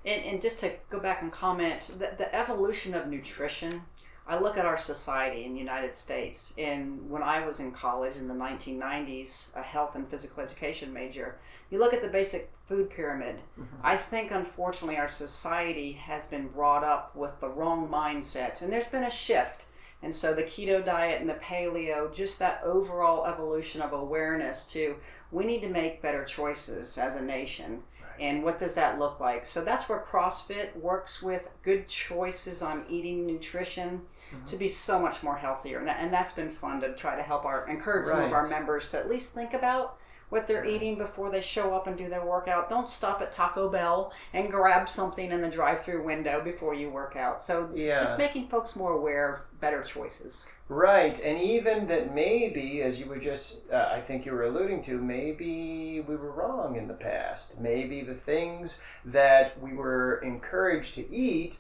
And, 0.06 0.24
and 0.24 0.42
just 0.42 0.60
to 0.60 0.72
go 0.90 1.02
back 1.02 1.22
and 1.22 1.32
comment 1.32 1.92
the, 2.00 2.14
the 2.18 2.34
evolution 2.34 2.94
of 2.94 3.08
nutrition 3.08 3.82
I 4.30 4.38
look 4.38 4.58
at 4.58 4.66
our 4.66 4.78
society 4.78 5.46
in 5.46 5.54
the 5.54 5.60
United 5.60 5.92
States, 5.92 6.54
and 6.60 7.10
when 7.10 7.24
I 7.24 7.44
was 7.44 7.60
in 7.60 7.72
college 7.72 8.16
in 8.16 8.28
the 8.28 8.34
1990s, 8.36 9.56
a 9.56 9.64
health 9.64 9.96
and 9.96 10.08
physical 10.08 10.44
education 10.44 10.94
major, 10.94 11.40
you 11.72 11.80
look 11.80 11.96
at 11.96 12.02
the 12.04 12.10
basic 12.10 12.52
food 12.68 12.92
pyramid. 12.92 13.38
Mm-hmm. 13.60 13.76
I 13.82 13.98
think, 13.98 14.30
unfortunately, 14.30 14.98
our 14.98 15.08
society 15.08 15.94
has 15.94 16.28
been 16.28 16.48
brought 16.48 16.84
up 16.84 17.16
with 17.16 17.40
the 17.40 17.50
wrong 17.50 17.90
mindset, 17.90 18.62
and 18.62 18.72
there's 18.72 18.86
been 18.86 19.06
a 19.06 19.10
shift. 19.10 19.66
And 20.04 20.14
so 20.14 20.36
the 20.36 20.44
keto 20.44 20.86
diet 20.86 21.22
and 21.22 21.30
the 21.30 21.34
paleo, 21.34 22.14
just 22.14 22.38
that 22.38 22.62
overall 22.64 23.26
evolution 23.26 23.82
of 23.82 23.94
awareness 23.94 24.72
to 24.74 24.96
we 25.32 25.44
need 25.44 25.62
to 25.62 25.70
make 25.70 26.02
better 26.02 26.24
choices 26.24 26.98
as 26.98 27.16
a 27.16 27.22
nation 27.22 27.84
and 28.20 28.44
what 28.44 28.58
does 28.58 28.76
that 28.76 29.00
look 29.00 29.20
like 29.20 29.46
so 29.46 29.64
that's 29.64 29.88
where 29.88 30.00
crossfit 30.00 30.76
works 30.76 31.22
with 31.22 31.50
good 31.64 31.88
choices 31.88 32.62
on 32.62 32.86
eating 32.90 33.26
nutrition 33.26 34.02
mm-hmm. 34.34 34.46
to 34.46 34.58
be 34.58 34.68
so 34.68 35.00
much 35.00 35.24
more 35.24 35.38
healthier 35.38 35.80
and, 35.80 35.88
that, 35.88 36.00
and 36.00 36.14
that's 36.14 36.34
been 36.34 36.50
fun 36.50 36.82
to 36.82 36.94
try 36.96 37.16
to 37.16 37.24
help 37.24 37.46
our 37.46 37.68
encourage 37.68 38.08
right. 38.08 38.16
some 38.16 38.24
of 38.24 38.34
our 38.34 38.48
members 38.48 38.90
to 38.90 38.98
at 38.98 39.10
least 39.10 39.34
think 39.34 39.54
about 39.54 39.98
what 40.30 40.46
they're 40.46 40.66
eating 40.66 40.98
before 40.98 41.32
they 41.32 41.42
show 41.42 41.74
up 41.74 41.88
and 41.88 41.98
do 41.98 42.08
their 42.08 42.26
workout. 42.26 42.70
Don't 42.70 42.90
stop 42.90 43.22
at 43.22 43.32
Taco 43.32 43.70
Bell 43.70 44.14
and 44.34 44.50
grab 44.50 44.88
something 44.88 45.32
in 45.32 45.42
the 45.42 45.50
drive-through 45.50 46.04
window 46.04 46.42
before 46.42 46.74
you 46.74 46.90
work 46.90 47.16
out. 47.16 47.42
So 47.42 47.70
Yeah. 47.74 48.00
just 48.00 48.18
making 48.18 48.48
folks 48.48 48.76
more 48.76 48.94
aware 48.94 49.34
of 49.34 49.60
better 49.60 49.82
choices. 49.82 50.48
Right, 50.68 51.20
and 51.26 51.40
even 51.40 51.88
that 51.88 52.14
maybe, 52.14 52.84
as 52.84 53.00
you 53.00 53.08
were 53.08 53.18
just, 53.18 53.70
uh, 53.72 53.90
I 53.92 54.02
think 54.02 54.24
you 54.26 54.34
were 54.34 54.44
alluding 54.44 54.84
to, 54.84 55.00
maybe 55.00 56.02
we 56.08 56.16
were 56.16 56.32
wrong 56.32 56.76
in 56.76 56.88
the 56.88 56.94
past. 56.94 57.60
Maybe 57.60 58.02
the 58.02 58.14
things 58.14 58.84
that 59.04 59.60
we 59.60 59.74
were 59.74 60.22
encouraged 60.24 60.94
to 60.96 61.12
eat 61.12 61.58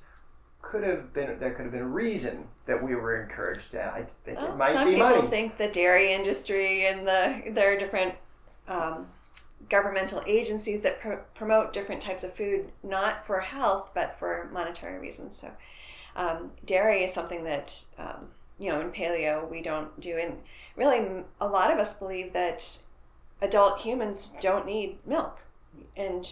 could 0.62 0.84
have 0.84 1.14
been, 1.14 1.40
there 1.40 1.54
could 1.54 1.64
have 1.64 1.72
been 1.72 1.82
a 1.82 1.88
reason 1.88 2.48
that 2.66 2.82
we 2.84 2.96
were 2.96 3.22
encouraged 3.22 3.72
to. 3.72 3.84
I 3.84 4.06
think 4.26 4.40
Well, 4.40 4.52
it 4.52 4.58
might 4.58 4.74
some 4.74 4.88
be 4.88 4.94
people 4.96 5.10
money. 5.10 5.28
think 5.28 5.58
the 5.58 5.68
dairy 5.68 6.12
industry 6.14 6.86
and 6.86 7.08
the 7.08 7.44
there 7.52 7.74
are 7.74 7.80
different 7.80 8.16
um, 8.68 9.08
governmental 9.70 10.22
agencies 10.28 10.82
that 10.82 11.00
pr- 11.00 11.14
promote 11.36 11.74
different 11.74 12.02
types 12.02 12.24
of 12.24 12.34
food, 12.36 12.72
not 12.84 13.26
for 13.26 13.40
health 13.40 13.92
but 13.96 14.18
for 14.20 14.50
monetary 14.54 15.00
reasons. 15.00 15.40
So, 15.40 15.50
um, 16.16 16.52
dairy 16.66 17.04
is 17.04 17.14
something 17.14 17.44
that 17.46 17.84
um, 17.98 18.28
you 18.60 18.70
know 18.70 18.82
in 18.82 18.92
paleo 18.92 19.50
we 19.50 19.62
don't 19.62 19.98
do, 20.00 20.18
and 20.18 20.38
really 20.76 21.24
a 21.40 21.48
lot 21.48 21.72
of 21.72 21.80
us 21.80 21.98
believe 21.98 22.34
that 22.34 22.80
adult 23.42 23.80
humans 23.80 24.34
don't 24.42 24.66
need 24.66 25.00
milk, 25.06 25.40
and 25.96 26.30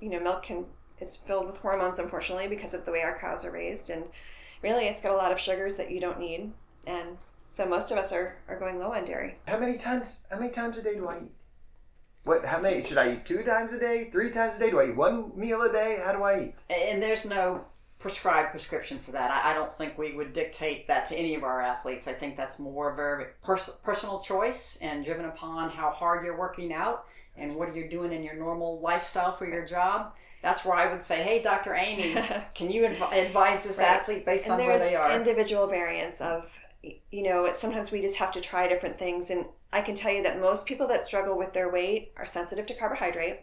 you 0.00 0.10
know 0.10 0.20
milk 0.20 0.42
can 0.44 0.66
it's 1.02 1.16
filled 1.16 1.46
with 1.46 1.58
hormones 1.58 1.98
unfortunately 1.98 2.48
because 2.48 2.72
of 2.72 2.84
the 2.84 2.92
way 2.92 3.02
our 3.02 3.18
cows 3.18 3.44
are 3.44 3.50
raised 3.50 3.90
and 3.90 4.08
really 4.62 4.86
it's 4.86 5.00
got 5.00 5.12
a 5.12 5.16
lot 5.16 5.32
of 5.32 5.38
sugars 5.40 5.76
that 5.76 5.90
you 5.90 6.00
don't 6.00 6.18
need 6.18 6.52
and 6.86 7.18
so 7.52 7.66
most 7.66 7.90
of 7.90 7.98
us 7.98 8.12
are, 8.12 8.36
are 8.48 8.58
going 8.58 8.78
low 8.78 8.92
on 8.92 9.04
dairy 9.04 9.36
How 9.46 9.58
many 9.58 9.76
times? 9.76 10.24
How 10.30 10.38
many 10.38 10.50
times 10.50 10.78
a 10.78 10.82
day 10.82 10.94
do 10.94 11.08
I 11.08 11.18
eat? 11.18 11.32
What? 12.24 12.44
How 12.44 12.60
many? 12.60 12.82
Should 12.82 12.98
I 12.98 13.14
eat 13.14 13.26
two 13.26 13.42
times 13.42 13.72
a 13.72 13.80
day? 13.80 14.08
Three 14.10 14.30
times 14.30 14.56
a 14.56 14.60
day? 14.60 14.70
Do 14.70 14.80
I 14.80 14.88
eat 14.88 14.96
one 14.96 15.32
meal 15.34 15.62
a 15.62 15.72
day? 15.72 16.00
How 16.04 16.12
do 16.12 16.22
I 16.22 16.40
eat? 16.40 16.54
And 16.70 17.02
there's 17.02 17.24
no 17.26 17.64
prescribed 17.98 18.50
prescription 18.50 18.98
for 18.98 19.12
that. 19.12 19.30
I, 19.30 19.50
I 19.50 19.54
don't 19.54 19.72
think 19.72 19.98
we 19.98 20.12
would 20.12 20.32
dictate 20.32 20.86
that 20.88 21.04
to 21.06 21.16
any 21.16 21.34
of 21.34 21.42
our 21.42 21.60
athletes. 21.60 22.08
I 22.08 22.12
think 22.12 22.36
that's 22.36 22.58
more 22.58 22.92
of 22.92 22.98
a 22.98 23.26
pers- 23.44 23.78
personal 23.82 24.20
choice 24.20 24.78
and 24.80 25.04
driven 25.04 25.26
upon 25.26 25.70
how 25.70 25.90
hard 25.90 26.24
you're 26.24 26.38
working 26.38 26.72
out 26.72 27.06
and 27.36 27.54
what 27.56 27.68
are 27.68 27.72
you're 27.74 27.88
doing 27.88 28.12
in 28.12 28.22
your 28.22 28.34
normal 28.34 28.80
lifestyle 28.80 29.36
for 29.36 29.46
your 29.46 29.64
job. 29.64 30.14
That's 30.42 30.64
where 30.64 30.74
I 30.76 30.90
would 30.90 31.00
say, 31.00 31.22
hey, 31.22 31.40
Dr. 31.40 31.74
Amy, 31.74 32.14
can 32.54 32.70
you 32.70 32.84
adv- 32.86 33.12
advise 33.12 33.62
this 33.64 33.78
Right. 33.78 33.88
athlete 33.88 34.24
based 34.26 34.46
and 34.46 34.60
on 34.60 34.66
where 34.66 34.78
they 34.78 34.96
are? 34.96 35.12
individual 35.16 35.66
variants 35.66 36.20
of 36.20 36.50
you 37.12 37.22
know 37.22 37.44
it- 37.44 37.56
sometimes 37.56 37.92
we 37.92 38.00
just 38.00 38.16
have 38.16 38.32
to 38.32 38.40
try 38.40 38.66
different 38.66 38.98
things 38.98 39.30
and 39.30 39.46
i 39.72 39.80
can 39.80 39.94
tell 39.94 40.12
you 40.12 40.20
that 40.24 40.40
most 40.40 40.66
people 40.66 40.88
that 40.88 41.06
struggle 41.06 41.38
with 41.38 41.52
their 41.52 41.70
weight 41.70 42.12
are 42.16 42.26
sensitive 42.26 42.66
to 42.66 42.74
carbohydrate 42.74 43.38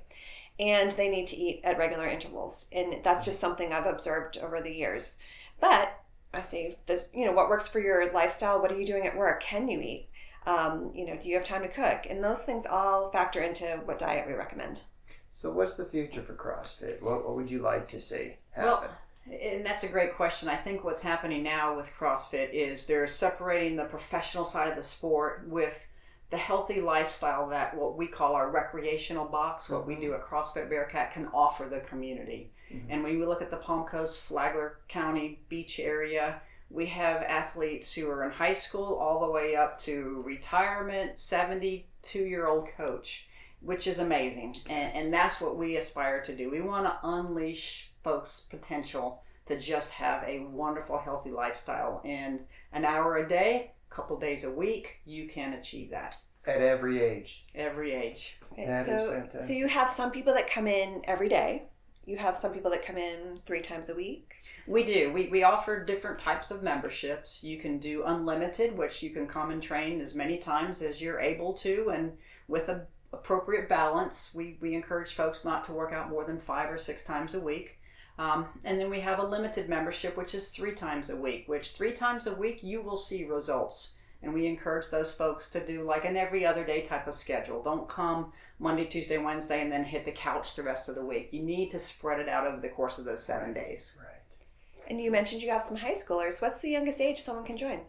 and 0.60 0.92
they 0.92 1.10
need 1.10 1.26
to 1.26 1.38
eat 1.38 1.62
at 1.64 1.78
regular 1.78 2.06
intervals 2.06 2.68
and 2.74 3.02
that's 3.02 3.24
just 3.24 3.40
something 3.40 3.72
i've 3.72 3.86
observed 3.86 4.38
over 4.40 4.60
the 4.60 4.74
years 4.76 5.18
but 5.62 6.02
i 6.34 6.42
say 6.42 6.78
this 6.86 7.08
you 7.14 7.24
know 7.26 7.32
what 7.32 7.48
works 7.48 7.66
for 7.70 7.80
your 7.80 8.12
lifestyle 8.12 8.62
what 8.62 8.74
are 8.74 8.78
you 8.80 8.86
doing 8.86 9.08
at 9.08 9.16
work 9.16 9.42
can 9.42 9.70
you 9.70 9.80
eat 9.80 10.10
um, 10.46 10.92
you 10.96 11.06
know 11.06 11.18
do 11.18 11.30
you 11.30 11.36
have 11.36 11.46
time 11.46 11.62
to 11.62 11.68
cook 11.68 12.06
and 12.10 12.24
those 12.24 12.42
things 12.42 12.66
all 12.66 13.12
factor 13.12 13.42
into 13.42 13.66
what 13.86 14.00
diet 14.00 14.28
we 14.28 14.34
recommend 14.34 14.84
So, 15.32 15.52
what's 15.52 15.76
the 15.76 15.86
future 15.86 16.24
for 16.24 16.34
CrossFit? 16.34 17.02
What, 17.02 17.26
what 17.26 17.36
would 17.36 17.52
you 17.52 17.60
like 17.60 17.88
to 17.90 18.00
see 18.00 18.36
happen? 18.52 18.72
Well. 18.72 18.90
And 19.30 19.64
that's 19.64 19.84
a 19.84 19.88
great 19.88 20.16
question. 20.16 20.50
I 20.50 20.56
think 20.56 20.84
what's 20.84 21.04
happening 21.04 21.44
now 21.44 21.78
with 21.78 21.92
CrossFit 22.00 22.52
is 22.52 22.88
they're 22.88 23.06
separating 23.06 23.76
the 23.76 23.86
professional 23.86 24.44
side 24.44 24.70
of 24.70 24.76
the 24.76 24.82
sport 24.82 25.44
with 25.48 25.86
the 26.32 26.38
healthy 26.38 26.82
lifestyle 26.82 27.48
that 27.50 27.76
what 27.78 27.96
we 27.96 28.08
call 28.08 28.34
our 28.34 28.50
recreational 28.50 29.26
box, 29.26 29.70
what 29.70 29.86
we 29.86 29.96
do 29.98 30.16
at 30.16 30.26
CrossFit 30.26 30.68
Bearcat, 30.68 31.12
can 31.12 31.28
offer 31.32 31.66
the 31.66 31.82
community. 31.82 32.52
And 32.90 33.04
when 33.04 33.14
you 33.14 33.28
look 33.28 33.42
at 33.42 33.52
the 33.52 33.58
Palm 33.58 33.86
Coast, 33.86 34.22
Flagler 34.22 34.78
County 34.88 35.40
beach 35.50 35.80
area, 35.80 36.42
we 36.70 36.86
have 36.88 37.24
athletes 37.24 37.94
who 37.94 38.10
are 38.10 38.24
in 38.24 38.32
high 38.32 38.54
school 38.54 38.96
all 38.96 39.20
the 39.26 39.32
way 39.32 39.56
up 39.56 39.78
to 39.80 40.22
retirement, 40.26 41.18
72 41.20 42.20
year 42.20 42.48
old 42.48 42.68
coach, 42.78 43.28
which 43.62 43.88
is 43.88 44.00
amazing. 44.00 44.56
And, 44.70 44.94
and 44.96 45.14
that's 45.14 45.42
what 45.42 45.58
we 45.58 45.78
aspire 45.78 46.22
to 46.24 46.36
do. 46.36 46.50
We 46.50 46.62
want 46.62 46.86
to 46.86 46.98
unleash 47.04 47.92
folks' 48.04 48.42
potential 48.50 49.22
to 49.46 49.60
just 49.60 49.92
have 49.94 50.24
a 50.24 50.42
wonderful, 50.46 50.98
healthy 51.00 51.32
lifestyle. 51.32 52.02
And 52.06 52.46
an 52.72 52.86
hour 52.86 53.18
a 53.18 53.28
day, 53.28 53.72
a 53.92 53.96
couple 53.96 54.18
days 54.20 54.44
a 54.44 54.52
week, 54.52 54.98
you 55.06 55.28
can 55.28 55.54
achieve 55.54 55.90
that 55.90 56.16
At 56.46 56.62
every 56.62 57.02
age. 57.02 57.46
every 57.56 57.94
age. 57.94 58.38
Right, 58.56 58.68
That 58.68 58.80
is 58.82 58.86
so, 58.86 59.12
fantastic. 59.12 59.42
so 59.44 59.54
you 59.54 59.68
have 59.68 59.90
some 59.90 60.12
people 60.12 60.34
that 60.36 60.50
come 60.50 60.68
in 60.68 61.02
every 61.06 61.30
day. 61.30 61.64
You 62.06 62.18
have 62.18 62.38
some 62.38 62.54
people 62.54 62.72
that 62.72 62.86
come 62.86 62.98
in 62.98 63.38
three 63.46 63.62
times 63.62 63.90
a 63.90 63.96
week. 63.96 64.36
We 64.66 64.84
do. 64.84 65.12
We, 65.14 65.28
we 65.28 65.44
offer 65.44 65.84
different 65.84 66.20
types 66.20 66.50
of 66.50 66.64
memberships. 66.64 67.44
You 67.44 67.58
can 67.58 67.78
do 67.78 68.04
unlimited, 68.04 68.78
which 68.78 69.04
you 69.04 69.12
can 69.12 69.28
come 69.28 69.52
and 69.52 69.62
train 69.62 70.02
as 70.02 70.16
many 70.16 70.38
times 70.38 70.82
as 70.82 71.02
you're 71.02 71.20
able 71.20 71.54
to, 71.54 71.90
and 71.90 72.18
with 72.48 72.70
a 72.70 72.88
appropriate 73.14 73.70
balance. 73.70 74.34
We, 74.36 74.58
we 74.62 74.76
encourage 74.76 75.14
folks 75.14 75.46
not 75.46 75.64
to 75.66 75.74
work 75.74 75.94
out 75.94 76.10
more 76.10 76.26
than 76.26 76.40
five 76.40 76.72
or 76.72 76.78
six 76.78 77.04
times 77.04 77.36
a 77.36 77.40
week. 77.40 77.80
Um, 78.18 78.48
and 78.66 78.80
then 78.80 78.90
we 78.90 79.00
have 79.00 79.20
a 79.20 79.26
limited 79.26 79.70
membership, 79.70 80.18
which 80.18 80.36
is 80.36 80.50
three 80.50 80.74
times 80.74 81.10
a 81.10 81.16
week, 81.16 81.48
which 81.48 81.72
three 81.72 81.94
times 81.94 82.28
a 82.28 82.36
week 82.36 82.60
you 82.62 82.82
will 82.82 82.98
see 82.98 83.26
results. 83.26 83.96
And 84.22 84.34
we 84.34 84.48
encourage 84.48 84.90
those 84.90 85.12
folks 85.12 85.50
to 85.52 85.66
do 85.66 85.84
like 85.84 86.04
an 86.06 86.18
every 86.18 86.46
other 86.46 86.66
day 86.66 86.82
type 86.82 87.08
of 87.08 87.16
schedule. 87.16 87.64
Don't 87.64 87.88
come 87.88 88.34
Monday, 88.60 88.86
Tuesday, 88.86 89.18
Wednesday, 89.18 89.62
and 89.62 89.72
then 89.72 89.84
hit 89.86 90.04
the 90.06 90.12
couch 90.12 90.56
the 90.56 90.64
rest 90.64 90.90
of 90.90 90.96
the 90.96 91.06
week. 91.06 91.30
You 91.32 91.42
need 91.42 91.70
to 91.72 91.80
spread 91.80 92.20
it 92.20 92.28
out 92.28 92.46
over 92.46 92.60
the 92.60 92.70
course 92.70 92.98
of 92.98 93.06
those 93.06 93.24
seven 93.24 93.54
days. 93.54 93.98
Right. 94.00 94.88
And 94.90 95.00
you 95.00 95.12
mentioned 95.12 95.42
you 95.42 95.52
have 95.52 95.64
some 95.64 95.78
high 95.78 95.94
schoolers. 95.94 96.42
What's 96.42 96.60
the 96.60 96.70
youngest 96.70 97.00
age 97.00 97.22
someone 97.22 97.46
can 97.46 97.58
join? 97.58 97.80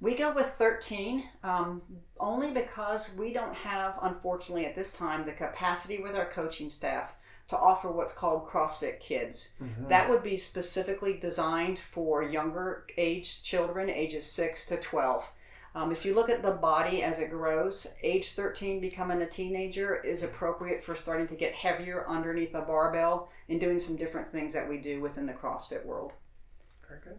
We 0.00 0.14
go 0.16 0.32
with 0.32 0.46
13 0.54 1.24
um, 1.42 1.82
only 2.18 2.50
because 2.50 3.14
we 3.16 3.32
don't 3.32 3.54
have, 3.54 3.98
unfortunately, 4.02 4.66
at 4.66 4.74
this 4.74 4.92
time, 4.92 5.24
the 5.24 5.32
capacity 5.32 6.02
with 6.02 6.16
our 6.16 6.26
coaching 6.26 6.70
staff 6.70 7.14
to 7.48 7.58
offer 7.58 7.90
what's 7.90 8.12
called 8.12 8.46
CrossFit 8.48 8.98
Kids. 9.00 9.54
Mhm. 9.60 9.88
That 9.88 10.08
would 10.08 10.22
be 10.22 10.36
specifically 10.36 11.18
designed 11.18 11.78
for 11.78 12.22
younger 12.22 12.84
age 12.96 13.42
children, 13.42 13.88
ages 13.90 14.24
6 14.30 14.66
to 14.66 14.76
12. 14.76 15.30
Um, 15.74 15.90
if 15.90 16.04
you 16.04 16.14
look 16.14 16.28
at 16.28 16.42
the 16.42 16.50
body 16.50 17.02
as 17.02 17.18
it 17.18 17.30
grows, 17.30 17.86
age 18.02 18.32
13 18.32 18.80
becoming 18.80 19.22
a 19.22 19.26
teenager 19.26 19.96
is 19.96 20.22
appropriate 20.22 20.82
for 20.82 20.94
starting 20.94 21.26
to 21.28 21.34
get 21.34 21.54
heavier 21.54 22.06
underneath 22.06 22.54
a 22.54 22.60
barbell 22.60 23.30
and 23.48 23.58
doing 23.58 23.78
some 23.78 23.96
different 23.96 24.30
things 24.30 24.52
that 24.52 24.68
we 24.68 24.76
do 24.76 25.00
within 25.00 25.24
the 25.24 25.32
CrossFit 25.32 25.84
world. 25.86 26.12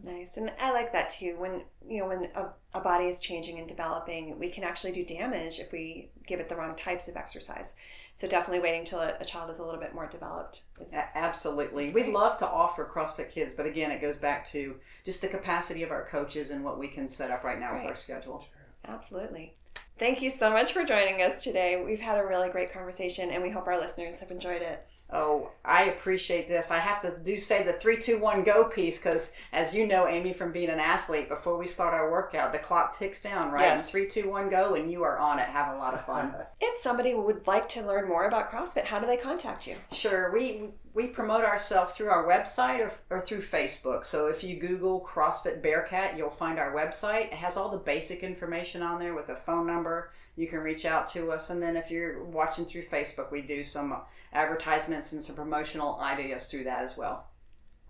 Nice, 0.04 0.38
and 0.38 0.52
I 0.60 0.72
like 0.72 0.92
that 0.94 1.10
too. 1.10 1.36
When 1.38 1.62
you 1.88 2.00
know 2.00 2.08
when 2.08 2.30
a, 2.36 2.50
a 2.74 2.82
body 2.82 3.06
is 3.06 3.20
changing 3.20 3.60
and 3.60 3.68
developing, 3.68 4.38
we 4.40 4.50
can 4.50 4.64
actually 4.64 4.92
do 4.92 5.06
damage 5.06 5.60
if 5.60 5.72
we 5.72 6.10
give 6.26 6.40
it 6.40 6.50
the 6.50 6.56
wrong 6.56 6.76
types 6.76 7.08
of 7.08 7.16
exercise. 7.16 7.76
So 8.14 8.28
definitely 8.28 8.60
waiting 8.60 8.86
till 8.86 9.00
a, 9.00 9.16
a 9.20 9.26
child 9.26 9.50
is 9.50 9.60
a 9.60 9.64
little 9.64 9.80
bit 9.80 9.96
more 9.96 10.08
developed. 10.08 10.64
Is, 10.80 10.94
Absolutely. 10.94 11.92
We'd 11.92 12.08
love 12.08 12.38
to 12.38 12.48
offer 12.48 12.90
CrossFit 12.94 13.30
Kids, 13.30 13.54
but 13.54 13.66
again, 13.66 13.92
it 13.92 14.02
goes 14.02 14.18
back 14.18 14.46
to 14.46 14.76
just 15.04 15.22
the 15.22 15.28
capacity 15.28 15.84
of 15.84 15.92
our 15.92 16.06
coaches 16.06 16.52
and 16.52 16.64
what 16.64 16.80
we 16.80 16.88
can 16.88 17.08
set 17.08 17.32
up 17.32 17.44
right 17.44 17.60
now 17.60 17.76
with 17.76 17.86
our 17.86 17.96
schedule. 17.96 18.46
Absolutely. 18.86 19.56
Thank 20.00 20.22
you 20.22 20.32
so 20.32 20.50
much 20.50 20.74
for 20.74 20.84
joining 20.84 21.22
us 21.22 21.44
today. 21.44 21.84
We've 21.86 22.00
had 22.00 22.18
a 22.18 22.26
really 22.26 22.50
great 22.50 22.74
conversation, 22.74 23.30
and 23.30 23.44
we 23.44 23.50
hope 23.50 23.68
our 23.68 23.80
listeners 23.80 24.20
have 24.20 24.32
enjoyed 24.32 24.62
it. 24.62 24.86
Oh, 25.14 25.52
I 25.64 25.86
appreciate 25.86 26.48
this. 26.50 26.72
I 26.72 26.80
have 26.80 27.00
to 27.00 27.16
do 27.24 27.38
say 27.38 27.64
the 27.64 27.74
three, 27.74 28.00
two, 28.00 28.20
one, 28.20 28.44
go 28.44 28.66
piece 28.66 28.98
because, 28.98 29.34
as 29.52 29.74
you 29.74 29.86
know, 29.86 30.08
Amy, 30.08 30.34
from 30.34 30.52
being 30.52 30.70
an 30.70 30.80
athlete, 30.80 31.30
before 31.30 31.58
we 31.58 31.68
start 31.68 31.94
our 31.94 32.12
workout, 32.12 32.52
the 32.52 32.60
clock 32.60 32.98
ticks 32.98 33.22
down, 33.22 33.52
right? 33.52 33.62
Yes. 33.62 33.80
And 33.80 33.88
three, 33.88 34.08
two, 34.08 34.30
one, 34.30 34.50
go, 34.50 34.74
and 34.74 34.92
you 34.92 35.04
are 35.04 35.20
on 35.20 35.40
it, 35.40 35.48
having 35.48 35.76
a 35.76 35.80
lot 35.80 35.94
of 35.94 36.06
fun. 36.06 36.34
If 36.66 36.80
somebody 36.80 37.14
would 37.14 37.46
like 37.46 37.68
to 37.70 37.86
learn 37.86 38.08
more 38.08 38.26
about 38.26 38.50
CrossFit, 38.50 38.86
how 38.86 38.98
do 38.98 39.06
they 39.06 39.18
contact 39.18 39.68
you? 39.68 39.76
Sure, 39.92 40.32
we 40.32 40.70
we 40.94 41.08
promote 41.08 41.44
ourselves 41.44 41.94
through 41.94 42.10
our 42.10 42.26
website 42.26 42.80
or, 42.80 42.92
or 43.10 43.22
through 43.22 43.42
Facebook. 43.42 44.06
So 44.06 44.28
if 44.28 44.44
you 44.44 44.60
Google 44.60 45.02
CrossFit 45.02 45.62
Bearcat, 45.62 46.18
you'll 46.18 46.30
find 46.30 46.60
our 46.60 46.74
website. 46.74 47.26
It 47.26 47.34
has 47.34 47.58
all 47.58 47.70
the 47.70 47.78
basic 47.78 48.24
information 48.24 48.82
on 48.82 49.00
there 49.00 49.14
with 49.14 49.30
a 49.30 49.36
phone 49.36 49.68
number. 49.68 50.12
You 50.36 50.48
can 50.48 50.60
reach 50.60 50.86
out 50.86 51.08
to 51.10 51.32
us, 51.32 51.50
and 51.50 51.62
then 51.62 51.76
if 51.76 51.92
you're 51.92 52.24
watching 52.24 52.66
through 52.66 52.84
Facebook, 52.84 53.32
we 53.32 53.42
do 53.42 53.64
some 53.64 53.96
advertisements 54.34 55.12
and 55.12 55.24
some 55.24 55.36
promotional 55.36 56.00
ideas 56.00 56.50
through 56.50 56.64
that 56.64 56.84
as 56.84 56.98
well. 56.98 57.28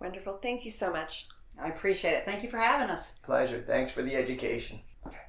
Wonderful. 0.00 0.38
Thank 0.42 0.64
you 0.64 0.70
so 0.70 0.90
much. 0.90 1.26
I 1.58 1.68
appreciate 1.68 2.12
it. 2.12 2.24
Thank 2.24 2.42
you 2.42 2.50
for 2.50 2.58
having 2.58 2.90
us. 2.90 3.14
Pleasure. 3.22 3.64
Thanks 3.66 3.90
for 3.90 4.02
the 4.02 4.14
education. 4.16 4.80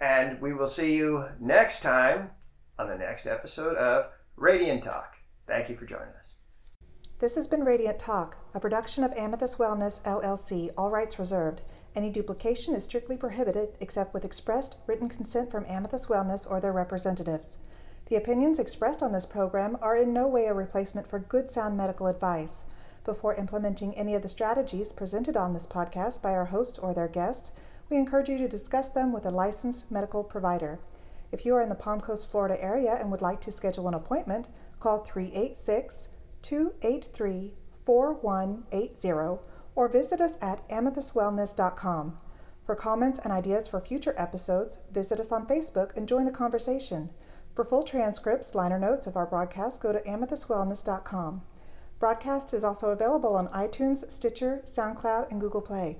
And 0.01 0.41
we 0.41 0.53
will 0.53 0.67
see 0.67 0.95
you 0.95 1.25
next 1.39 1.81
time 1.81 2.31
on 2.77 2.89
the 2.89 2.97
next 2.97 3.27
episode 3.27 3.77
of 3.77 4.07
Radiant 4.35 4.83
Talk. 4.83 5.15
Thank 5.47 5.69
you 5.69 5.77
for 5.77 5.85
joining 5.85 6.13
us. 6.19 6.35
This 7.19 7.35
has 7.35 7.47
been 7.47 7.63
Radiant 7.63 7.99
Talk, 7.99 8.37
a 8.53 8.59
production 8.59 9.03
of 9.03 9.13
Amethyst 9.13 9.57
Wellness 9.57 10.01
LLC, 10.01 10.71
all 10.77 10.89
rights 10.89 11.17
reserved. 11.17 11.61
Any 11.95 12.09
duplication 12.09 12.75
is 12.75 12.83
strictly 12.83 13.15
prohibited 13.15 13.69
except 13.79 14.13
with 14.13 14.25
expressed 14.25 14.77
written 14.85 15.07
consent 15.07 15.49
from 15.49 15.65
Amethyst 15.65 16.09
Wellness 16.09 16.49
or 16.49 16.59
their 16.59 16.73
representatives. 16.73 17.57
The 18.07 18.17
opinions 18.17 18.59
expressed 18.59 19.01
on 19.01 19.13
this 19.13 19.25
program 19.25 19.77
are 19.81 19.95
in 19.95 20.11
no 20.11 20.27
way 20.27 20.47
a 20.47 20.53
replacement 20.53 21.07
for 21.07 21.19
good 21.19 21.49
sound 21.49 21.77
medical 21.77 22.07
advice. 22.07 22.65
Before 23.05 23.33
implementing 23.35 23.95
any 23.95 24.13
of 24.13 24.23
the 24.23 24.27
strategies 24.27 24.91
presented 24.91 25.37
on 25.37 25.53
this 25.53 25.65
podcast 25.65 26.21
by 26.21 26.33
our 26.33 26.45
host 26.45 26.79
or 26.81 26.93
their 26.93 27.07
guests, 27.07 27.53
we 27.89 27.95
encourage 27.95 28.27
you 28.27 28.37
to 28.39 28.47
discuss 28.49 28.89
them 28.89 29.13
with 29.13 29.25
a 29.25 29.29
licensed 29.29 29.89
medical 29.89 30.23
provider. 30.23 30.79
If 31.31 31.45
you 31.45 31.55
are 31.55 31.61
in 31.61 31.69
the 31.69 31.75
Palm 31.75 32.01
Coast, 32.01 32.29
Florida 32.29 32.61
area 32.61 32.97
and 32.99 33.09
would 33.09 33.21
like 33.21 33.39
to 33.41 33.51
schedule 33.51 33.87
an 33.87 33.93
appointment, 33.93 34.49
call 34.79 34.99
386 34.99 36.09
283 36.41 37.53
4180 37.85 39.54
or 39.75 39.87
visit 39.87 40.21
us 40.21 40.33
at 40.41 40.67
amethystwellness.com. 40.69 42.17
For 42.65 42.75
comments 42.75 43.19
and 43.19 43.31
ideas 43.31 43.67
for 43.67 43.79
future 43.79 44.15
episodes, 44.17 44.79
visit 44.91 45.19
us 45.19 45.31
on 45.31 45.45
Facebook 45.45 45.95
and 45.95 46.07
join 46.07 46.25
the 46.25 46.31
conversation. 46.31 47.11
For 47.53 47.63
full 47.63 47.83
transcripts, 47.83 48.55
liner 48.55 48.79
notes 48.79 49.05
of 49.05 49.15
our 49.15 49.25
broadcast, 49.25 49.81
go 49.81 49.93
to 49.93 49.99
amethystwellness.com. 49.99 51.41
Broadcast 51.99 52.53
is 52.53 52.63
also 52.63 52.89
available 52.89 53.35
on 53.35 53.47
iTunes, 53.49 54.11
Stitcher, 54.11 54.61
SoundCloud, 54.65 55.31
and 55.31 55.39
Google 55.39 55.61
Play. 55.61 55.99